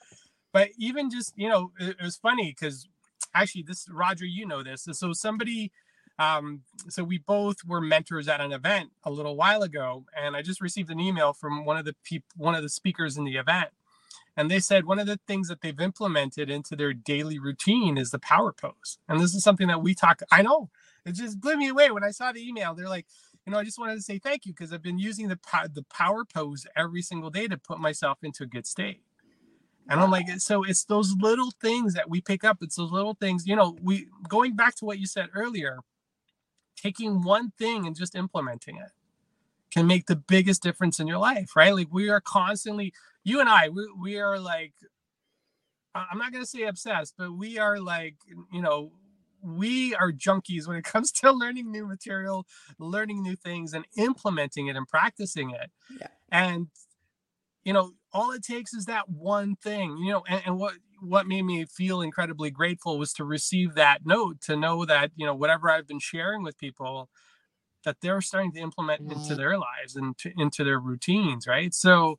But 0.52 0.71
even 0.78 1.11
just, 1.11 1.35
you 1.37 1.49
know, 1.49 1.73
it, 1.80 1.97
it 2.00 2.04
was 2.04 2.16
funny 2.16 2.54
because 2.59 2.88
actually 3.35 3.64
this 3.64 3.88
Roger, 3.90 4.26
you 4.26 4.47
know 4.47 4.62
this. 4.62 4.88
So 4.92 5.12
somebody 5.14 5.73
um, 6.18 6.62
so 6.88 7.04
we 7.04 7.18
both 7.18 7.59
were 7.66 7.80
mentors 7.80 8.28
at 8.28 8.40
an 8.42 8.52
event 8.52 8.90
a 9.04 9.11
little 9.11 9.37
while 9.37 9.62
ago, 9.62 10.04
and 10.16 10.37
I 10.37 10.42
just 10.42 10.61
received 10.61 10.90
an 10.90 11.00
email 11.00 11.33
from 11.33 11.64
one 11.64 11.78
of 11.78 11.87
the 11.87 11.97
people, 12.04 12.28
one 12.37 12.54
of 12.56 12.62
the 12.62 12.68
speakers 12.71 13.16
in 13.16 13.25
the 13.25 13.37
event, 13.37 13.71
and 14.37 14.50
they 14.50 14.61
said 14.61 14.87
one 14.87 14.99
of 14.99 15.06
the 15.06 15.21
things 15.28 15.49
that 15.49 15.62
they've 15.62 15.80
implemented 15.80 16.50
into 16.50 16.76
their 16.76 16.95
daily 16.95 17.38
routine 17.38 17.99
is 17.99 18.11
the 18.11 18.21
power 18.21 18.52
pose. 18.52 18.99
And 19.09 19.21
this 19.21 19.35
is 19.35 19.45
something 19.45 19.68
that 19.68 19.83
we 19.83 19.95
talk. 19.95 20.23
I 20.33 20.42
know 20.42 20.71
it 21.06 21.14
just 21.14 21.40
blew 21.40 21.56
me 21.56 21.68
away 21.68 21.90
when 21.90 22.04
I 22.04 22.10
saw 22.10 22.32
the 22.32 22.46
email. 22.46 22.75
They're 22.75 22.88
like, 22.88 23.06
you 23.46 23.52
know, 23.52 23.58
I 23.58 23.64
just 23.64 23.78
wanted 23.78 23.94
to 23.94 24.02
say 24.02 24.18
thank 24.18 24.44
you 24.44 24.52
because 24.52 24.72
I've 24.72 24.82
been 24.82 24.98
using 24.98 25.28
the 25.28 25.38
the 25.72 25.84
power 25.84 26.25
pose 26.25 26.66
every 26.76 27.00
single 27.00 27.30
day 27.30 27.46
to 27.46 27.56
put 27.56 27.78
myself 27.78 28.18
into 28.22 28.42
a 28.42 28.46
good 28.46 28.66
state. 28.66 29.00
And 29.88 30.00
I'm 30.00 30.10
like, 30.10 30.26
so 30.38 30.64
it's 30.64 30.84
those 30.84 31.14
little 31.20 31.52
things 31.62 31.94
that 31.94 32.10
we 32.10 32.20
pick 32.20 32.42
up. 32.42 32.58
It's 32.60 32.75
those 32.75 32.90
little 32.90 33.14
things, 33.14 33.46
you 33.46 33.54
know, 33.54 33.78
we 33.80 34.08
going 34.28 34.56
back 34.56 34.75
to 34.76 34.84
what 34.84 34.98
you 34.98 35.06
said 35.06 35.28
earlier, 35.32 35.78
taking 36.76 37.22
one 37.22 37.52
thing 37.56 37.86
and 37.86 37.96
just 37.96 38.16
implementing 38.16 38.78
it 38.78 38.90
can 39.70 39.86
make 39.86 40.06
the 40.06 40.16
biggest 40.16 40.62
difference 40.62 40.98
in 40.98 41.06
your 41.06 41.18
life, 41.18 41.54
right? 41.54 41.75
Like 41.75 41.88
we 41.92 42.08
are 42.08 42.20
constantly, 42.20 42.92
you 43.25 43.40
and 43.40 43.48
I, 43.48 43.68
we, 43.68 43.86
we 44.00 44.18
are 44.18 44.38
like, 44.38 44.72
I'm 45.94 46.18
not 46.18 46.32
going 46.32 46.42
to 46.42 46.48
say 46.50 46.64
obsessed, 46.64 47.14
but 47.16 47.32
we 47.32 47.58
are 47.58 47.78
like, 47.78 48.16
you 48.52 48.60
know, 48.62 48.92
we 49.46 49.94
are 49.94 50.12
junkies 50.12 50.66
when 50.66 50.76
it 50.76 50.84
comes 50.92 51.12
to 51.12 51.32
learning 51.32 51.70
new 51.70 51.86
material, 51.86 52.46
learning 52.78 53.22
new 53.22 53.36
things, 53.36 53.72
and 53.72 53.86
implementing 53.96 54.66
it 54.66 54.76
and 54.76 54.86
practicing 54.86 55.50
it. 55.50 55.70
Yeah. 56.00 56.08
And 56.30 56.68
you 57.64 57.72
know, 57.72 57.92
all 58.12 58.30
it 58.30 58.44
takes 58.44 58.72
is 58.72 58.84
that 58.84 59.08
one 59.08 59.56
thing. 59.56 59.98
You 59.98 60.12
know, 60.12 60.24
and, 60.28 60.42
and 60.46 60.58
what 60.58 60.74
what 61.00 61.26
made 61.26 61.42
me 61.42 61.64
feel 61.64 62.00
incredibly 62.00 62.50
grateful 62.50 62.98
was 62.98 63.12
to 63.14 63.24
receive 63.24 63.74
that 63.74 64.06
note, 64.06 64.40
to 64.42 64.56
know 64.56 64.84
that 64.84 65.10
you 65.16 65.26
know 65.26 65.34
whatever 65.34 65.70
I've 65.70 65.86
been 65.86 66.00
sharing 66.00 66.42
with 66.42 66.58
people, 66.58 67.08
that 67.84 67.96
they're 68.00 68.20
starting 68.20 68.52
to 68.52 68.60
implement 68.60 69.02
mm-hmm. 69.02 69.20
into 69.20 69.34
their 69.34 69.58
lives 69.58 69.96
and 69.96 70.16
to, 70.18 70.32
into 70.36 70.64
their 70.64 70.78
routines, 70.78 71.46
right? 71.46 71.74
So 71.74 72.18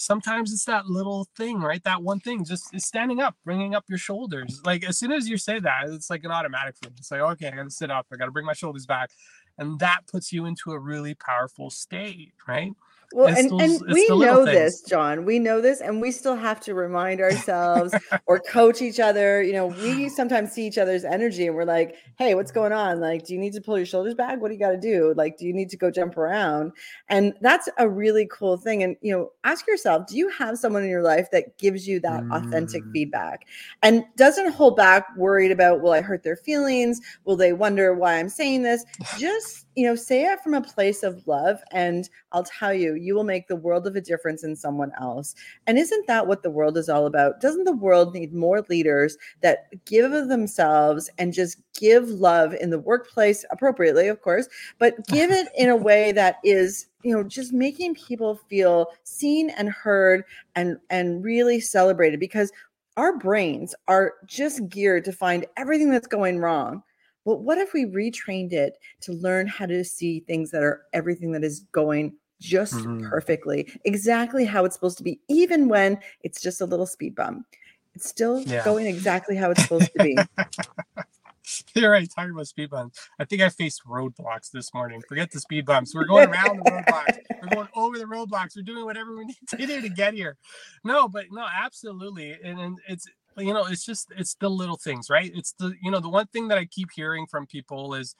sometimes 0.00 0.52
it's 0.52 0.64
that 0.64 0.86
little 0.86 1.28
thing, 1.36 1.60
right? 1.60 1.84
That 1.84 2.02
one 2.02 2.20
thing, 2.20 2.44
just 2.44 2.78
standing 2.80 3.20
up, 3.20 3.36
bringing 3.44 3.74
up 3.74 3.84
your 3.88 3.98
shoulders. 3.98 4.60
Like 4.64 4.82
as 4.82 4.98
soon 4.98 5.12
as 5.12 5.28
you 5.28 5.36
say 5.36 5.60
that, 5.60 5.84
it's 5.88 6.08
like 6.08 6.24
an 6.24 6.30
automatic 6.30 6.76
thing. 6.78 6.92
It's 6.96 7.10
like, 7.10 7.20
okay, 7.20 7.48
I 7.48 7.56
got 7.56 7.64
to 7.64 7.70
sit 7.70 7.90
up. 7.90 8.06
I 8.12 8.16
got 8.16 8.24
to 8.24 8.30
bring 8.30 8.46
my 8.46 8.54
shoulders 8.54 8.86
back. 8.86 9.10
And 9.58 9.78
that 9.80 10.06
puts 10.10 10.32
you 10.32 10.46
into 10.46 10.72
a 10.72 10.78
really 10.78 11.14
powerful 11.14 11.68
state, 11.68 12.32
right? 12.48 12.72
Well, 13.12 13.26
and, 13.36 13.50
those, 13.50 13.80
and 13.82 13.92
we 13.92 14.06
know 14.08 14.44
this, 14.44 14.82
John. 14.82 15.24
We 15.24 15.40
know 15.40 15.60
this, 15.60 15.80
and 15.80 16.00
we 16.00 16.12
still 16.12 16.36
have 16.36 16.60
to 16.60 16.74
remind 16.74 17.20
ourselves 17.20 17.92
or 18.26 18.38
coach 18.38 18.82
each 18.82 19.00
other. 19.00 19.42
You 19.42 19.52
know, 19.52 19.66
we 19.66 20.08
sometimes 20.08 20.52
see 20.52 20.66
each 20.66 20.78
other's 20.78 21.04
energy 21.04 21.46
and 21.46 21.56
we're 21.56 21.64
like, 21.64 21.96
hey, 22.18 22.34
what's 22.34 22.52
going 22.52 22.72
on? 22.72 23.00
Like, 23.00 23.24
do 23.24 23.34
you 23.34 23.40
need 23.40 23.52
to 23.54 23.60
pull 23.60 23.76
your 23.76 23.86
shoulders 23.86 24.14
back? 24.14 24.40
What 24.40 24.48
do 24.48 24.54
you 24.54 24.60
got 24.60 24.70
to 24.70 24.80
do? 24.80 25.12
Like, 25.16 25.38
do 25.38 25.46
you 25.46 25.52
need 25.52 25.70
to 25.70 25.76
go 25.76 25.90
jump 25.90 26.16
around? 26.16 26.72
And 27.08 27.34
that's 27.40 27.68
a 27.78 27.88
really 27.88 28.28
cool 28.30 28.56
thing. 28.56 28.84
And, 28.84 28.96
you 29.00 29.12
know, 29.12 29.32
ask 29.42 29.66
yourself, 29.66 30.06
do 30.06 30.16
you 30.16 30.28
have 30.28 30.58
someone 30.58 30.84
in 30.84 30.88
your 30.90 31.02
life 31.02 31.30
that 31.32 31.58
gives 31.58 31.88
you 31.88 31.98
that 32.00 32.22
mm. 32.22 32.32
authentic 32.32 32.84
feedback 32.92 33.46
and 33.82 34.04
doesn't 34.16 34.52
hold 34.52 34.76
back, 34.76 35.06
worried 35.16 35.50
about, 35.50 35.80
will 35.80 35.92
I 35.92 36.00
hurt 36.00 36.22
their 36.22 36.36
feelings? 36.36 37.00
Will 37.24 37.36
they 37.36 37.52
wonder 37.52 37.92
why 37.94 38.18
I'm 38.18 38.28
saying 38.28 38.62
this? 38.62 38.84
Just, 39.18 39.66
you 39.74 39.86
know, 39.86 39.96
say 39.96 40.24
it 40.24 40.40
from 40.42 40.54
a 40.54 40.60
place 40.60 41.02
of 41.02 41.26
love. 41.26 41.60
And 41.72 42.08
I'll 42.32 42.44
tell 42.44 42.72
you, 42.72 42.94
you 42.94 43.14
will 43.14 43.24
make 43.24 43.48
the 43.48 43.56
world 43.56 43.86
of 43.86 43.96
a 43.96 44.00
difference 44.00 44.44
in 44.44 44.54
someone 44.56 44.92
else. 45.00 45.34
And 45.66 45.78
isn't 45.78 46.06
that 46.06 46.26
what 46.26 46.42
the 46.42 46.50
world 46.50 46.78
is 46.78 46.88
all 46.88 47.06
about? 47.06 47.40
Doesn't 47.40 47.64
the 47.64 47.72
world 47.72 48.14
need 48.14 48.32
more 48.32 48.64
leaders 48.68 49.16
that 49.40 49.66
give 49.84 50.12
of 50.12 50.28
themselves 50.28 51.10
and 51.18 51.32
just 51.32 51.60
give 51.74 52.08
love 52.08 52.54
in 52.54 52.70
the 52.70 52.78
workplace 52.78 53.44
appropriately, 53.50 54.08
of 54.08 54.22
course, 54.22 54.48
but 54.78 55.06
give 55.06 55.30
it 55.30 55.48
in 55.56 55.68
a 55.68 55.76
way 55.76 56.12
that 56.12 56.36
is 56.44 56.86
you 57.02 57.14
know 57.14 57.22
just 57.22 57.52
making 57.52 57.94
people 57.94 58.36
feel 58.48 58.88
seen 59.04 59.50
and 59.50 59.70
heard 59.70 60.24
and 60.54 60.76
and 60.90 61.24
really 61.24 61.60
celebrated 61.60 62.20
because 62.20 62.52
our 62.96 63.16
brains 63.16 63.74
are 63.88 64.14
just 64.26 64.68
geared 64.68 65.04
to 65.04 65.12
find 65.12 65.46
everything 65.56 65.90
that's 65.90 66.06
going 66.06 66.38
wrong 66.38 66.82
but 67.24 67.42
what 67.42 67.58
if 67.58 67.72
we 67.72 67.84
retrained 67.84 68.52
it 68.52 68.78
to 69.00 69.12
learn 69.12 69.46
how 69.46 69.66
to 69.66 69.84
see 69.84 70.20
things 70.20 70.50
that 70.50 70.62
are 70.62 70.82
everything 70.92 71.32
that 71.32 71.44
is 71.44 71.60
going 71.72 72.14
just 72.40 72.74
mm-hmm. 72.74 73.08
perfectly, 73.08 73.70
exactly 73.84 74.44
how 74.44 74.64
it's 74.64 74.74
supposed 74.74 74.98
to 74.98 75.04
be, 75.04 75.20
even 75.28 75.68
when 75.68 75.98
it's 76.22 76.40
just 76.40 76.60
a 76.60 76.66
little 76.66 76.86
speed 76.86 77.14
bump. 77.14 77.46
It's 77.94 78.08
still 78.08 78.40
yeah. 78.42 78.64
going 78.64 78.86
exactly 78.86 79.36
how 79.36 79.50
it's 79.50 79.62
supposed 79.62 79.90
to 79.96 80.04
be. 80.04 80.16
You're 81.74 81.90
right. 81.90 82.08
Talking 82.08 82.32
about 82.32 82.46
speed 82.46 82.70
bumps. 82.70 83.08
I 83.18 83.24
think 83.24 83.42
I 83.42 83.48
faced 83.48 83.84
roadblocks 83.84 84.50
this 84.52 84.72
morning. 84.72 85.02
Forget 85.08 85.30
the 85.30 85.40
speed 85.40 85.66
bumps. 85.66 85.94
We're 85.94 86.04
going 86.04 86.28
around 86.28 86.58
the 86.58 86.70
roadblocks. 86.70 87.18
We're 87.42 87.48
going 87.48 87.68
over 87.74 87.98
the 87.98 88.04
roadblocks. 88.04 88.56
We're 88.56 88.62
doing 88.62 88.84
whatever 88.84 89.16
we 89.16 89.24
need 89.26 89.36
to 89.48 89.56
do 89.56 89.80
to 89.80 89.88
get 89.88 90.14
here. 90.14 90.36
No, 90.84 91.08
but 91.08 91.26
no, 91.32 91.46
absolutely. 91.52 92.38
And, 92.42 92.60
and 92.60 92.78
it's 92.88 93.06
you 93.36 93.54
know, 93.54 93.66
it's 93.66 93.84
just 93.84 94.12
it's 94.16 94.34
the 94.34 94.48
little 94.48 94.76
things, 94.76 95.10
right? 95.10 95.30
It's 95.34 95.52
the 95.52 95.74
you 95.82 95.90
know 95.90 96.00
the 96.00 96.08
one 96.08 96.26
thing 96.26 96.48
that 96.48 96.58
I 96.58 96.64
keep 96.66 96.90
hearing 96.94 97.26
from 97.26 97.46
people 97.46 97.94
is 97.94 98.14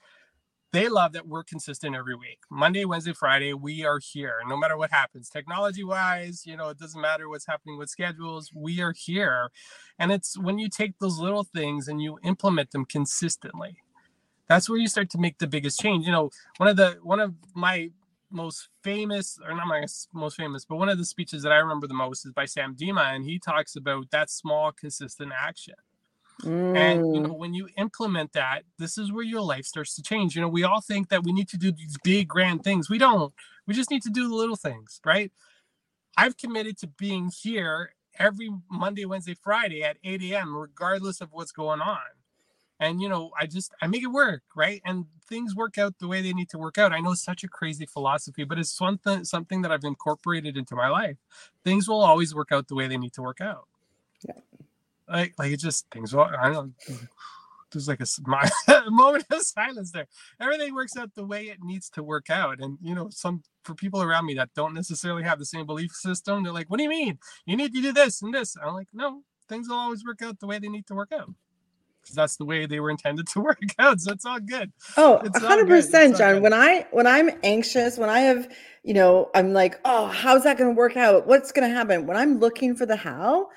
they 0.72 0.88
love 0.88 1.12
that 1.12 1.26
we're 1.26 1.42
consistent 1.42 1.96
every 1.96 2.14
week. 2.14 2.38
Monday, 2.50 2.84
Wednesday, 2.84 3.12
Friday, 3.12 3.52
we 3.52 3.84
are 3.84 3.98
here 3.98 4.36
no 4.46 4.56
matter 4.56 4.76
what 4.76 4.90
happens. 4.90 5.28
Technology 5.28 5.82
wise, 5.82 6.46
you 6.46 6.56
know, 6.56 6.68
it 6.68 6.78
doesn't 6.78 7.00
matter 7.00 7.28
what's 7.28 7.46
happening 7.46 7.78
with 7.78 7.90
schedules, 7.90 8.50
we 8.54 8.80
are 8.80 8.94
here. 8.96 9.50
And 9.98 10.12
it's 10.12 10.38
when 10.38 10.58
you 10.58 10.68
take 10.68 10.98
those 10.98 11.18
little 11.18 11.44
things 11.44 11.88
and 11.88 12.00
you 12.00 12.18
implement 12.22 12.70
them 12.70 12.84
consistently. 12.84 13.76
That's 14.48 14.68
where 14.68 14.78
you 14.78 14.88
start 14.88 15.10
to 15.10 15.18
make 15.18 15.38
the 15.38 15.46
biggest 15.46 15.80
change. 15.80 16.06
You 16.06 16.12
know, 16.12 16.30
one 16.56 16.68
of 16.68 16.76
the 16.76 16.98
one 17.02 17.20
of 17.20 17.34
my 17.54 17.90
most 18.30 18.68
famous, 18.82 19.38
or 19.44 19.54
not 19.54 19.66
my 19.66 19.84
most 20.12 20.36
famous, 20.36 20.64
but 20.64 20.76
one 20.76 20.88
of 20.88 20.98
the 20.98 21.04
speeches 21.04 21.42
that 21.42 21.52
I 21.52 21.56
remember 21.56 21.86
the 21.86 21.94
most 21.94 22.24
is 22.26 22.32
by 22.32 22.46
Sam 22.46 22.74
Dima, 22.74 23.14
and 23.14 23.24
he 23.24 23.38
talks 23.38 23.76
about 23.76 24.10
that 24.10 24.30
small, 24.30 24.72
consistent 24.72 25.32
action. 25.36 25.74
Mm. 26.42 26.76
And 26.76 27.14
you 27.14 27.20
know, 27.20 27.30
mm. 27.30 27.38
when 27.38 27.54
you 27.54 27.68
implement 27.76 28.32
that, 28.32 28.62
this 28.78 28.98
is 28.98 29.12
where 29.12 29.24
your 29.24 29.40
life 29.40 29.64
starts 29.64 29.94
to 29.96 30.02
change. 30.02 30.34
You 30.34 30.42
know, 30.42 30.48
we 30.48 30.64
all 30.64 30.80
think 30.80 31.08
that 31.08 31.24
we 31.24 31.32
need 31.32 31.48
to 31.50 31.58
do 31.58 31.72
these 31.72 31.96
big 32.02 32.28
grand 32.28 32.64
things. 32.64 32.88
We 32.88 32.98
don't. 32.98 33.32
We 33.66 33.74
just 33.74 33.90
need 33.90 34.02
to 34.02 34.10
do 34.10 34.28
the 34.28 34.34
little 34.34 34.56
things, 34.56 35.00
right? 35.04 35.32
I've 36.16 36.36
committed 36.36 36.78
to 36.78 36.86
being 36.86 37.30
here 37.42 37.94
every 38.18 38.50
Monday, 38.70 39.04
Wednesday, 39.04 39.36
Friday 39.40 39.82
at 39.82 39.96
8 40.02 40.22
a.m., 40.22 40.56
regardless 40.56 41.20
of 41.20 41.28
what's 41.32 41.52
going 41.52 41.80
on. 41.80 41.98
And 42.78 43.00
you 43.00 43.08
know, 43.10 43.30
I 43.38 43.46
just 43.46 43.72
I 43.82 43.86
make 43.86 44.02
it 44.02 44.06
work, 44.06 44.42
right? 44.56 44.80
And 44.86 45.04
things 45.28 45.54
work 45.54 45.76
out 45.76 45.98
the 45.98 46.08
way 46.08 46.22
they 46.22 46.32
need 46.32 46.48
to 46.50 46.58
work 46.58 46.78
out. 46.78 46.92
I 46.92 47.00
know 47.00 47.12
it's 47.12 47.22
such 47.22 47.44
a 47.44 47.48
crazy 47.48 47.84
philosophy, 47.84 48.44
but 48.44 48.58
it's 48.58 48.70
something 48.70 49.24
something 49.24 49.60
that 49.62 49.70
I've 49.70 49.84
incorporated 49.84 50.56
into 50.56 50.74
my 50.74 50.88
life. 50.88 51.18
Things 51.62 51.88
will 51.88 52.00
always 52.00 52.34
work 52.34 52.52
out 52.52 52.68
the 52.68 52.74
way 52.74 52.88
they 52.88 52.96
need 52.96 53.12
to 53.14 53.22
work 53.22 53.42
out. 53.42 53.66
Yeah 54.26 54.34
like 55.10 55.34
like 55.38 55.52
it 55.52 55.60
just 55.60 55.86
things 55.92 56.14
well 56.14 56.30
i 56.40 56.50
don't 56.50 56.74
there's 57.72 57.88
like 57.88 58.00
a, 58.00 58.06
a 58.72 58.90
moment 58.90 59.24
of 59.30 59.42
silence 59.42 59.92
there. 59.92 60.06
Everything 60.40 60.74
works 60.74 60.96
out 60.96 61.14
the 61.14 61.26
way 61.26 61.44
it 61.44 61.58
needs 61.62 61.88
to 61.90 62.02
work 62.02 62.30
out 62.30 62.60
and 62.60 62.78
you 62.82 62.94
know 62.94 63.08
some 63.10 63.42
for 63.64 63.74
people 63.74 64.02
around 64.02 64.26
me 64.26 64.34
that 64.34 64.50
don't 64.54 64.74
necessarily 64.74 65.22
have 65.22 65.38
the 65.38 65.44
same 65.44 65.66
belief 65.66 65.92
system 65.92 66.42
they're 66.42 66.52
like 66.52 66.68
what 66.70 66.78
do 66.78 66.82
you 66.82 66.88
mean? 66.88 67.18
You 67.46 67.56
need 67.56 67.74
to 67.74 67.82
do 67.82 67.92
this 67.92 68.22
and 68.22 68.34
this. 68.34 68.56
I'm 68.62 68.74
like 68.74 68.88
no 68.92 69.22
things 69.48 69.68
will 69.68 69.76
always 69.76 70.04
work 70.04 70.22
out 70.22 70.38
the 70.40 70.46
way 70.46 70.58
they 70.58 70.68
need 70.68 70.86
to 70.86 70.94
work 70.94 71.12
out. 71.12 71.30
Because 72.00 72.16
that's 72.16 72.36
the 72.36 72.46
way 72.46 72.64
they 72.64 72.80
were 72.80 72.90
intended 72.90 73.26
to 73.28 73.40
work 73.50 73.58
out 73.78 74.00
so 74.00 74.12
it's 74.12 74.24
all 74.24 74.40
good. 74.40 74.72
Oh 74.96 75.20
it's 75.24 75.38
100% 75.38 76.18
john. 76.18 76.42
when 76.42 76.52
i 76.52 76.86
when 76.90 77.06
i'm 77.06 77.30
anxious 77.42 77.98
when 77.98 78.08
i 78.08 78.20
have 78.20 78.48
you 78.82 78.94
know 78.94 79.30
i'm 79.34 79.52
like 79.52 79.78
oh 79.84 80.06
how's 80.06 80.44
that 80.44 80.58
going 80.58 80.70
to 80.70 80.76
work 80.76 80.96
out? 80.96 81.26
What's 81.26 81.52
going 81.52 81.68
to 81.68 81.74
happen? 81.74 82.06
When 82.06 82.16
i'm 82.16 82.38
looking 82.38 82.74
for 82.74 82.86
the 82.86 82.96
how 82.96 83.48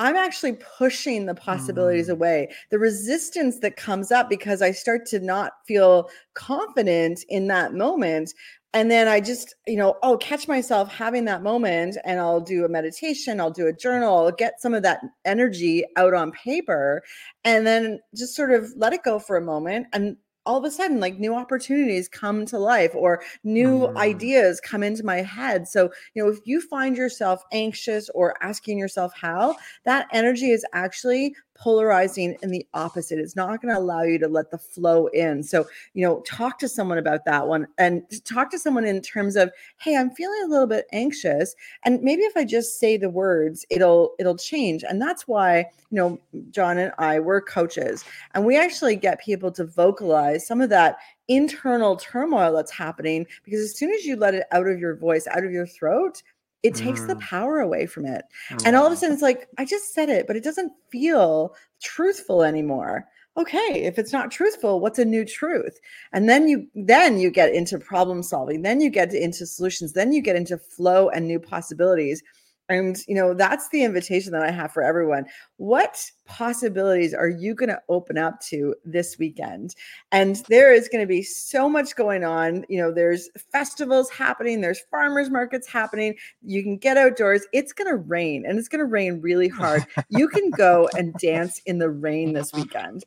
I'm 0.00 0.16
actually 0.16 0.54
pushing 0.54 1.26
the 1.26 1.34
possibilities 1.34 2.08
mm. 2.08 2.12
away. 2.12 2.48
The 2.70 2.78
resistance 2.78 3.60
that 3.60 3.76
comes 3.76 4.10
up 4.10 4.30
because 4.30 4.62
I 4.62 4.72
start 4.72 5.04
to 5.06 5.20
not 5.20 5.52
feel 5.68 6.08
confident 6.32 7.22
in 7.28 7.48
that 7.48 7.74
moment. 7.74 8.32
And 8.72 8.90
then 8.90 9.08
I 9.08 9.20
just, 9.20 9.54
you 9.66 9.76
know, 9.76 9.96
oh, 10.02 10.16
catch 10.16 10.48
myself 10.48 10.90
having 10.90 11.26
that 11.26 11.42
moment 11.42 11.98
and 12.04 12.18
I'll 12.18 12.40
do 12.40 12.64
a 12.64 12.68
meditation, 12.68 13.40
I'll 13.40 13.50
do 13.50 13.66
a 13.66 13.74
journal, 13.74 14.16
I'll 14.16 14.32
get 14.32 14.60
some 14.60 14.72
of 14.72 14.82
that 14.84 15.02
energy 15.26 15.84
out 15.96 16.14
on 16.14 16.32
paper 16.32 17.02
and 17.44 17.66
then 17.66 18.00
just 18.16 18.34
sort 18.34 18.52
of 18.52 18.72
let 18.76 18.94
it 18.94 19.02
go 19.02 19.18
for 19.18 19.36
a 19.36 19.42
moment 19.42 19.86
and 19.92 20.16
all 20.46 20.58
of 20.58 20.64
a 20.64 20.70
sudden 20.70 21.00
like 21.00 21.18
new 21.18 21.34
opportunities 21.34 22.08
come 22.08 22.46
to 22.46 22.58
life 22.58 22.92
or 22.94 23.22
new 23.44 23.80
mm. 23.80 23.96
ideas 23.96 24.60
come 24.60 24.82
into 24.82 25.04
my 25.04 25.22
head 25.22 25.68
so 25.68 25.90
you 26.14 26.22
know 26.22 26.30
if 26.30 26.38
you 26.44 26.60
find 26.60 26.96
yourself 26.96 27.42
anxious 27.52 28.08
or 28.14 28.34
asking 28.42 28.78
yourself 28.78 29.12
how 29.14 29.54
that 29.84 30.06
energy 30.12 30.50
is 30.50 30.64
actually 30.72 31.34
polarizing 31.60 32.36
in 32.42 32.50
the 32.50 32.66
opposite. 32.72 33.18
It's 33.18 33.36
not 33.36 33.60
going 33.60 33.74
to 33.74 33.78
allow 33.78 34.02
you 34.02 34.18
to 34.18 34.28
let 34.28 34.50
the 34.50 34.58
flow 34.58 35.08
in. 35.08 35.42
So, 35.42 35.66
you 35.92 36.04
know, 36.06 36.20
talk 36.20 36.58
to 36.60 36.68
someone 36.68 36.96
about 36.96 37.26
that 37.26 37.46
one 37.46 37.66
and 37.76 38.02
talk 38.24 38.50
to 38.52 38.58
someone 38.58 38.86
in 38.86 39.02
terms 39.02 39.36
of, 39.36 39.50
hey, 39.78 39.96
I'm 39.96 40.10
feeling 40.10 40.40
a 40.44 40.48
little 40.48 40.66
bit 40.66 40.86
anxious. 40.92 41.54
And 41.84 42.00
maybe 42.02 42.22
if 42.22 42.36
I 42.36 42.44
just 42.44 42.80
say 42.80 42.96
the 42.96 43.10
words, 43.10 43.66
it'll 43.68 44.14
it'll 44.18 44.38
change. 44.38 44.84
And 44.88 45.00
that's 45.00 45.28
why, 45.28 45.66
you 45.90 45.96
know, 45.96 46.18
John 46.50 46.78
and 46.78 46.92
I, 46.98 47.20
we're 47.20 47.42
coaches. 47.42 48.04
And 48.34 48.46
we 48.46 48.56
actually 48.56 48.96
get 48.96 49.20
people 49.20 49.52
to 49.52 49.64
vocalize 49.64 50.46
some 50.46 50.62
of 50.62 50.70
that 50.70 50.96
internal 51.28 51.94
turmoil 51.96 52.52
that's 52.52 52.72
happening 52.72 53.24
because 53.44 53.60
as 53.60 53.76
soon 53.76 53.92
as 53.92 54.04
you 54.04 54.16
let 54.16 54.34
it 54.34 54.46
out 54.50 54.66
of 54.66 54.80
your 54.80 54.96
voice, 54.96 55.28
out 55.28 55.44
of 55.44 55.52
your 55.52 55.66
throat, 55.66 56.22
it 56.62 56.74
takes 56.74 57.00
mm. 57.00 57.08
the 57.08 57.16
power 57.16 57.60
away 57.60 57.86
from 57.86 58.04
it. 58.04 58.22
And 58.64 58.76
all 58.76 58.86
of 58.86 58.92
a 58.92 58.96
sudden 58.96 59.14
it's 59.14 59.22
like, 59.22 59.48
I 59.58 59.64
just 59.64 59.94
said 59.94 60.08
it, 60.08 60.26
but 60.26 60.36
it 60.36 60.44
doesn't 60.44 60.72
feel 60.90 61.54
truthful 61.82 62.42
anymore. 62.42 63.06
Okay, 63.36 63.84
if 63.84 63.98
it's 63.98 64.12
not 64.12 64.30
truthful, 64.30 64.80
what's 64.80 64.98
a 64.98 65.04
new 65.04 65.24
truth? 65.24 65.78
And 66.12 66.28
then 66.28 66.48
you 66.48 66.66
then 66.74 67.18
you 67.18 67.30
get 67.30 67.54
into 67.54 67.78
problem 67.78 68.22
solving, 68.22 68.62
then 68.62 68.80
you 68.80 68.90
get 68.90 69.14
into 69.14 69.46
solutions, 69.46 69.92
then 69.92 70.12
you 70.12 70.20
get 70.20 70.36
into 70.36 70.58
flow 70.58 71.08
and 71.08 71.26
new 71.26 71.38
possibilities. 71.38 72.22
And, 72.70 72.96
you 73.08 73.16
know, 73.16 73.34
that's 73.34 73.68
the 73.70 73.82
invitation 73.82 74.30
that 74.30 74.44
I 74.44 74.52
have 74.52 74.72
for 74.72 74.84
everyone. 74.84 75.26
What 75.56 76.08
possibilities 76.24 77.12
are 77.12 77.28
you 77.28 77.52
going 77.52 77.68
to 77.68 77.82
open 77.88 78.16
up 78.16 78.40
to 78.42 78.76
this 78.84 79.18
weekend? 79.18 79.74
And 80.12 80.36
there 80.48 80.72
is 80.72 80.88
going 80.88 81.02
to 81.02 81.08
be 81.08 81.24
so 81.24 81.68
much 81.68 81.96
going 81.96 82.22
on. 82.22 82.64
You 82.68 82.78
know, 82.78 82.92
there's 82.92 83.28
festivals 83.50 84.08
happening, 84.08 84.60
there's 84.60 84.82
farmers 84.88 85.30
markets 85.30 85.66
happening. 85.66 86.14
You 86.42 86.62
can 86.62 86.76
get 86.76 86.96
outdoors. 86.96 87.44
It's 87.52 87.72
going 87.72 87.90
to 87.90 87.96
rain 87.96 88.44
and 88.46 88.56
it's 88.56 88.68
going 88.68 88.78
to 88.78 88.84
rain 88.84 89.20
really 89.20 89.48
hard. 89.48 89.84
You 90.08 90.28
can 90.28 90.50
go 90.50 90.88
and 90.96 91.12
dance 91.14 91.60
in 91.66 91.78
the 91.78 91.90
rain 91.90 92.32
this 92.34 92.52
weekend 92.52 93.04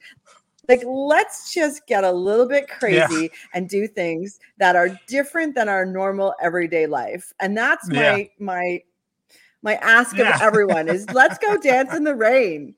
like 0.69 0.81
let's 0.85 1.53
just 1.53 1.85
get 1.87 2.05
a 2.05 2.11
little 2.11 2.47
bit 2.47 2.69
crazy 2.69 3.23
yeah. 3.23 3.27
and 3.53 3.67
do 3.67 3.87
things 3.87 4.39
that 4.57 4.75
are 4.77 4.97
different 5.07 5.55
than 5.55 5.67
our 5.67 5.85
normal 5.85 6.33
everyday 6.41 6.87
life 6.87 7.33
and 7.41 7.57
that's 7.57 7.89
my 7.89 8.15
yeah. 8.15 8.25
my 8.39 8.81
my 9.63 9.75
ask 9.75 10.15
yeah. 10.15 10.35
of 10.35 10.41
everyone 10.41 10.87
is 10.87 11.09
let's 11.11 11.37
go 11.39 11.57
dance 11.57 11.93
in 11.93 12.03
the 12.03 12.15
rain. 12.15 12.75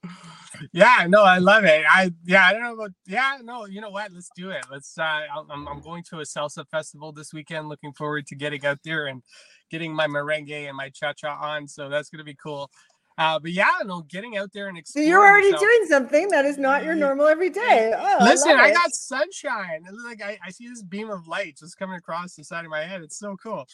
Yeah, 0.71 1.05
no, 1.09 1.23
I 1.23 1.39
love 1.39 1.65
it. 1.65 1.83
I 1.89 2.11
yeah, 2.25 2.45
I 2.45 2.53
don't 2.53 2.63
know 2.63 2.73
about 2.73 2.91
yeah, 3.05 3.39
no, 3.43 3.65
you 3.65 3.81
know 3.81 3.89
what? 3.89 4.11
Let's 4.13 4.29
do 4.35 4.51
it. 4.51 4.65
Let's. 4.71 4.97
uh 4.97 5.03
I'm 5.03 5.67
I'm 5.67 5.81
going 5.81 6.03
to 6.03 6.19
a 6.19 6.23
salsa 6.23 6.65
festival 6.69 7.11
this 7.11 7.33
weekend. 7.33 7.67
Looking 7.67 7.93
forward 7.93 8.27
to 8.27 8.35
getting 8.35 8.65
out 8.65 8.79
there 8.83 9.07
and 9.07 9.21
getting 9.69 9.93
my 9.93 10.07
merengue 10.07 10.67
and 10.67 10.77
my 10.77 10.89
cha 10.89 11.13
cha 11.13 11.35
on. 11.35 11.67
So 11.67 11.89
that's 11.89 12.09
gonna 12.09 12.23
be 12.23 12.35
cool. 12.35 12.71
Uh, 13.17 13.39
but 13.39 13.51
yeah, 13.51 13.69
no, 13.85 14.01
getting 14.01 14.35
out 14.37 14.51
there 14.53 14.67
and 14.67 14.77
So 14.77 14.99
exploring. 14.99 15.07
you're 15.09 15.25
already 15.25 15.47
yourself. 15.47 15.61
doing 15.61 15.85
something 15.87 16.27
that 16.29 16.45
is 16.45 16.57
not 16.57 16.83
your 16.83 16.95
normal 16.95 17.27
every 17.27 17.49
day. 17.49 17.93
Oh, 17.97 18.17
Listen, 18.25 18.51
I, 18.57 18.63
I, 18.65 18.73
got 18.73 18.93
sunshine. 18.93 19.85
Like 20.05 20.21
I, 20.21 20.37
I 20.45 20.51
see 20.51 20.67
this 20.67 20.83
beam 20.83 21.09
of 21.09 21.27
light 21.27 21.55
just 21.57 21.77
coming 21.77 21.95
across 21.95 22.35
the 22.35 22.43
side 22.43 22.65
of 22.65 22.71
my 22.71 22.83
head. 22.83 23.01
It's 23.01 23.17
so 23.17 23.37
cool. 23.37 23.67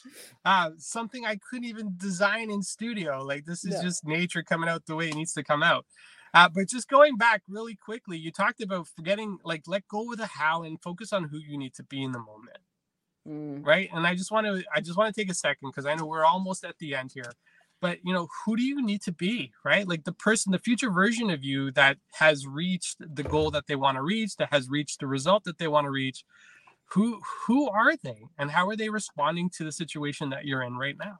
Uh, 0.45 0.71
something 0.77 1.25
I 1.25 1.38
couldn't 1.38 1.65
even 1.65 1.93
design 1.97 2.51
in 2.51 2.62
studio. 2.62 3.23
Like 3.23 3.45
this 3.45 3.65
is 3.65 3.75
Yeah. 3.75 3.82
just 3.82 4.06
nature 4.06 4.43
coming 4.43 4.69
out 4.69 4.86
the 4.86 4.95
way 4.95 5.10
it 5.10 5.15
needs 5.15 5.34
to 5.34 5.43
come 5.43 5.63
out. 5.63 5.86
Uh, 6.34 6.47
but 6.47 6.69
just 6.69 6.88
going 6.88 7.17
back 7.17 7.41
really 7.49 7.75
quickly, 7.75 8.17
you 8.17 8.32
talked 8.32 8.62
about 8.62 8.88
forgetting, 8.88 9.39
like 9.43 9.63
let 9.67 9.88
go 9.88 10.12
of 10.12 10.17
the 10.19 10.27
how 10.27 10.63
and 10.63 10.82
focus 10.82 11.12
on 11.12 11.25
who 11.25 11.39
you 11.39 11.58
need 11.58 11.73
to 11.75 11.84
be 11.84 12.04
in 12.04 12.12
the 12.12 12.19
moment 12.19 12.58
Mm, 13.27 13.63
right 13.63 13.88
and 13.93 14.08
i 14.08 14.15
just 14.15 14.32
want 14.32 14.47
to 14.47 14.63
i 14.75 14.82
just 14.82 14.97
want 14.97 15.13
to 15.13 15.21
take 15.21 15.30
a 15.30 15.36
second 15.36 15.69
because 15.69 15.86
i 15.86 15.93
know 15.93 16.08
we're 16.08 16.25
almost 16.25 16.65
at 16.65 16.75
the 16.80 16.95
end 16.95 17.12
here 17.13 17.32
but 17.82 18.00
you 18.04 18.13
know 18.13 18.28
who 18.46 18.56
do 18.56 18.63
you 18.63 18.82
need 18.82 19.02
to 19.02 19.12
be 19.12 19.52
right? 19.65 19.88
Like 19.88 20.06
the 20.06 20.13
person 20.13 20.52
the 20.52 20.60
future 20.60 20.89
version 20.91 21.30
of 21.30 21.44
you 21.44 21.72
that 21.72 21.98
has 22.13 22.48
reached 22.48 22.98
the 23.00 23.24
goal 23.24 23.52
that 23.52 23.67
they 23.67 23.76
want 23.76 23.98
to 23.98 24.02
reach 24.04 24.38
that 24.38 24.54
has 24.54 24.70
reached 24.70 25.00
the 25.00 25.08
result 25.08 25.44
that 25.44 25.58
they 25.58 25.67
want 25.67 25.86
to 25.86 25.91
reach 25.91 26.24
who 26.94 27.20
who 27.48 27.70
are 27.70 27.96
they 28.04 28.24
and 28.38 28.52
how 28.52 28.67
are 28.70 28.76
they 28.76 28.89
responding 28.89 29.50
to 29.50 29.63
the 29.63 29.72
situation 29.72 30.30
that 30.30 30.46
you're 30.46 30.63
in 30.63 30.78
right 30.78 30.98
now? 30.98 31.20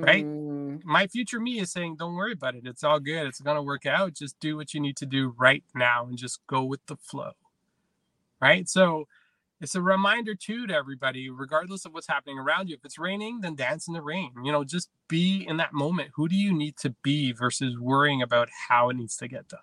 Right? 0.00 0.26
mm, 0.26 0.80
my 0.84 1.06
future 1.06 1.40
me 1.40 1.60
is 1.60 1.72
saying 1.72 1.96
don't 1.96 2.14
worry 2.14 2.32
about 2.32 2.54
it. 2.54 2.66
It's 2.66 2.84
all 2.84 3.00
good. 3.00 3.26
It's 3.26 3.40
going 3.40 3.56
to 3.56 3.62
work 3.62 3.86
out. 3.86 4.14
Just 4.14 4.38
do 4.40 4.56
what 4.56 4.74
you 4.74 4.80
need 4.80 4.96
to 4.98 5.06
do 5.06 5.34
right 5.38 5.64
now 5.74 6.06
and 6.06 6.16
just 6.16 6.40
go 6.46 6.64
with 6.64 6.84
the 6.86 6.96
flow. 6.96 7.32
Right? 8.40 8.68
So 8.68 9.06
it's 9.62 9.74
a 9.74 9.80
reminder 9.80 10.34
too 10.34 10.66
to 10.66 10.74
everybody 10.74 11.30
regardless 11.30 11.84
of 11.84 11.94
what's 11.94 12.08
happening 12.08 12.38
around 12.38 12.68
you 12.68 12.74
if 12.74 12.84
it's 12.84 12.98
raining 12.98 13.40
then 13.40 13.54
dance 13.54 13.88
in 13.88 13.94
the 13.94 14.02
rain 14.02 14.32
you 14.44 14.52
know 14.52 14.64
just 14.64 14.90
be 15.08 15.46
in 15.48 15.56
that 15.56 15.72
moment 15.72 16.10
who 16.14 16.28
do 16.28 16.36
you 16.36 16.52
need 16.52 16.76
to 16.76 16.94
be 17.02 17.32
versus 17.32 17.78
worrying 17.78 18.22
about 18.22 18.48
how 18.68 18.90
it 18.90 18.96
needs 18.96 19.16
to 19.16 19.28
get 19.28 19.48
done 19.48 19.60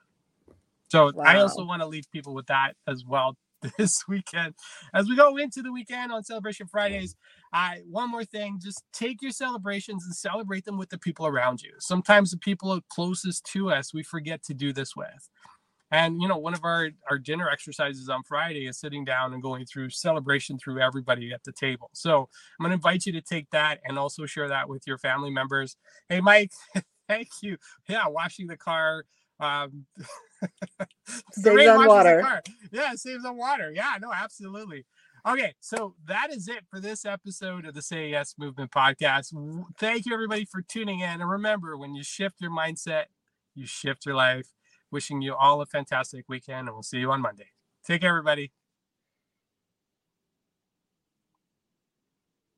so 0.88 1.12
i 1.24 1.38
also 1.38 1.64
want 1.66 1.82
to 1.82 1.88
leave 1.88 2.10
people 2.12 2.34
with 2.34 2.48
that 2.48 2.74
as 2.88 3.04
well 3.06 3.38
this 3.78 4.08
weekend 4.08 4.54
as 4.94 5.08
we 5.10 5.16
go 5.16 5.36
into 5.36 5.62
the 5.62 5.72
weekend 5.72 6.12
on 6.12 6.24
celebration 6.24 6.66
fridays 6.66 7.16
I 7.52 7.82
one 7.90 8.12
more 8.12 8.24
thing, 8.24 8.60
just 8.62 8.84
take 8.94 9.22
your 9.22 9.32
celebrations 9.32 10.06
and 10.06 10.16
celebrate 10.16 10.66
them 10.66 10.78
with 10.78 10.90
the 10.90 10.98
people 10.98 11.26
around 11.26 11.62
you. 11.62 11.74
Sometimes 11.80 12.32
the 12.32 12.38
people 12.38 12.80
closest 12.90 13.44
to 13.54 13.72
us, 13.72 13.94
we 13.94 14.04
forget 14.04 14.44
to 14.44 14.54
do 14.54 14.72
this 14.72 14.96
with. 14.96 15.30
And 15.92 16.22
you 16.22 16.28
know, 16.28 16.38
one 16.38 16.54
of 16.54 16.64
our 16.64 16.90
our 17.10 17.18
dinner 17.18 17.50
exercises 17.50 18.10
on 18.10 18.24
Friday 18.24 18.68
is 18.68 18.80
sitting 18.80 19.06
down 19.06 19.34
and 19.34 19.42
going 19.42 19.66
through 19.66 19.90
celebration 19.90 20.58
through 20.58 20.80
everybody 20.80 21.34
at 21.34 21.44
the 21.44 21.52
table. 21.52 21.90
So 21.94 22.30
I'm 22.60 22.64
going 22.64 22.70
to 22.70 22.76
invite 22.76 23.06
you 23.06 23.14
to 23.14 23.22
take 23.22 23.50
that 23.52 23.80
and 23.86 23.98
also 23.98 24.26
share 24.26 24.48
that 24.50 24.70
with 24.70 24.86
your 24.86 24.98
family 24.98 25.32
members. 25.32 25.78
Hey, 26.08 26.22
Mike, 26.22 26.52
thank 27.08 27.30
you. 27.42 27.58
Yeah, 27.88 28.08
washing 28.08 28.48
the 28.48 28.58
car. 28.58 29.06
Um, 29.40 29.86
Saves 31.32 31.68
on 31.68 31.82
the 31.82 31.88
water. 31.88 32.42
Yeah, 32.72 32.94
it 32.94 33.00
saves 33.00 33.26
on 33.26 33.38
water. 33.38 33.72
Yeah, 33.74 33.94
no, 34.02 34.12
absolutely. 34.14 34.86
Okay, 35.28 35.54
so 35.60 35.96
that 36.08 36.32
is 36.32 36.48
it 36.48 36.64
for 36.70 36.80
this 36.80 37.06
episode 37.06 37.66
of 37.66 37.74
the 37.74 37.82
Say 37.82 38.10
Yes 38.10 38.36
Movement 38.38 38.72
podcast. 38.72 39.34
Thank 39.78 40.06
you, 40.06 40.14
everybody, 40.14 40.46
for 40.46 40.62
tuning 40.62 41.02
in. 41.02 41.22
And 41.22 41.30
remember, 41.30 41.78
when 41.78 41.94
you 41.94 42.04
shift 42.04 42.40
your 42.40 42.52
mindset, 42.52 43.06
you 43.54 43.66
shift 43.66 44.06
your 44.06 44.16
life. 44.16 44.48
Wishing 44.92 45.22
you 45.22 45.36
all 45.36 45.62
a 45.62 45.66
fantastic 45.66 46.26
weekend, 46.28 46.68
and 46.68 46.76
we'll 46.76 46.84
see 46.84 46.98
you 47.00 47.12
on 47.12 47.22
Monday. 47.22 47.52
Take 47.86 48.02
care, 48.02 48.10
everybody. 48.10 48.52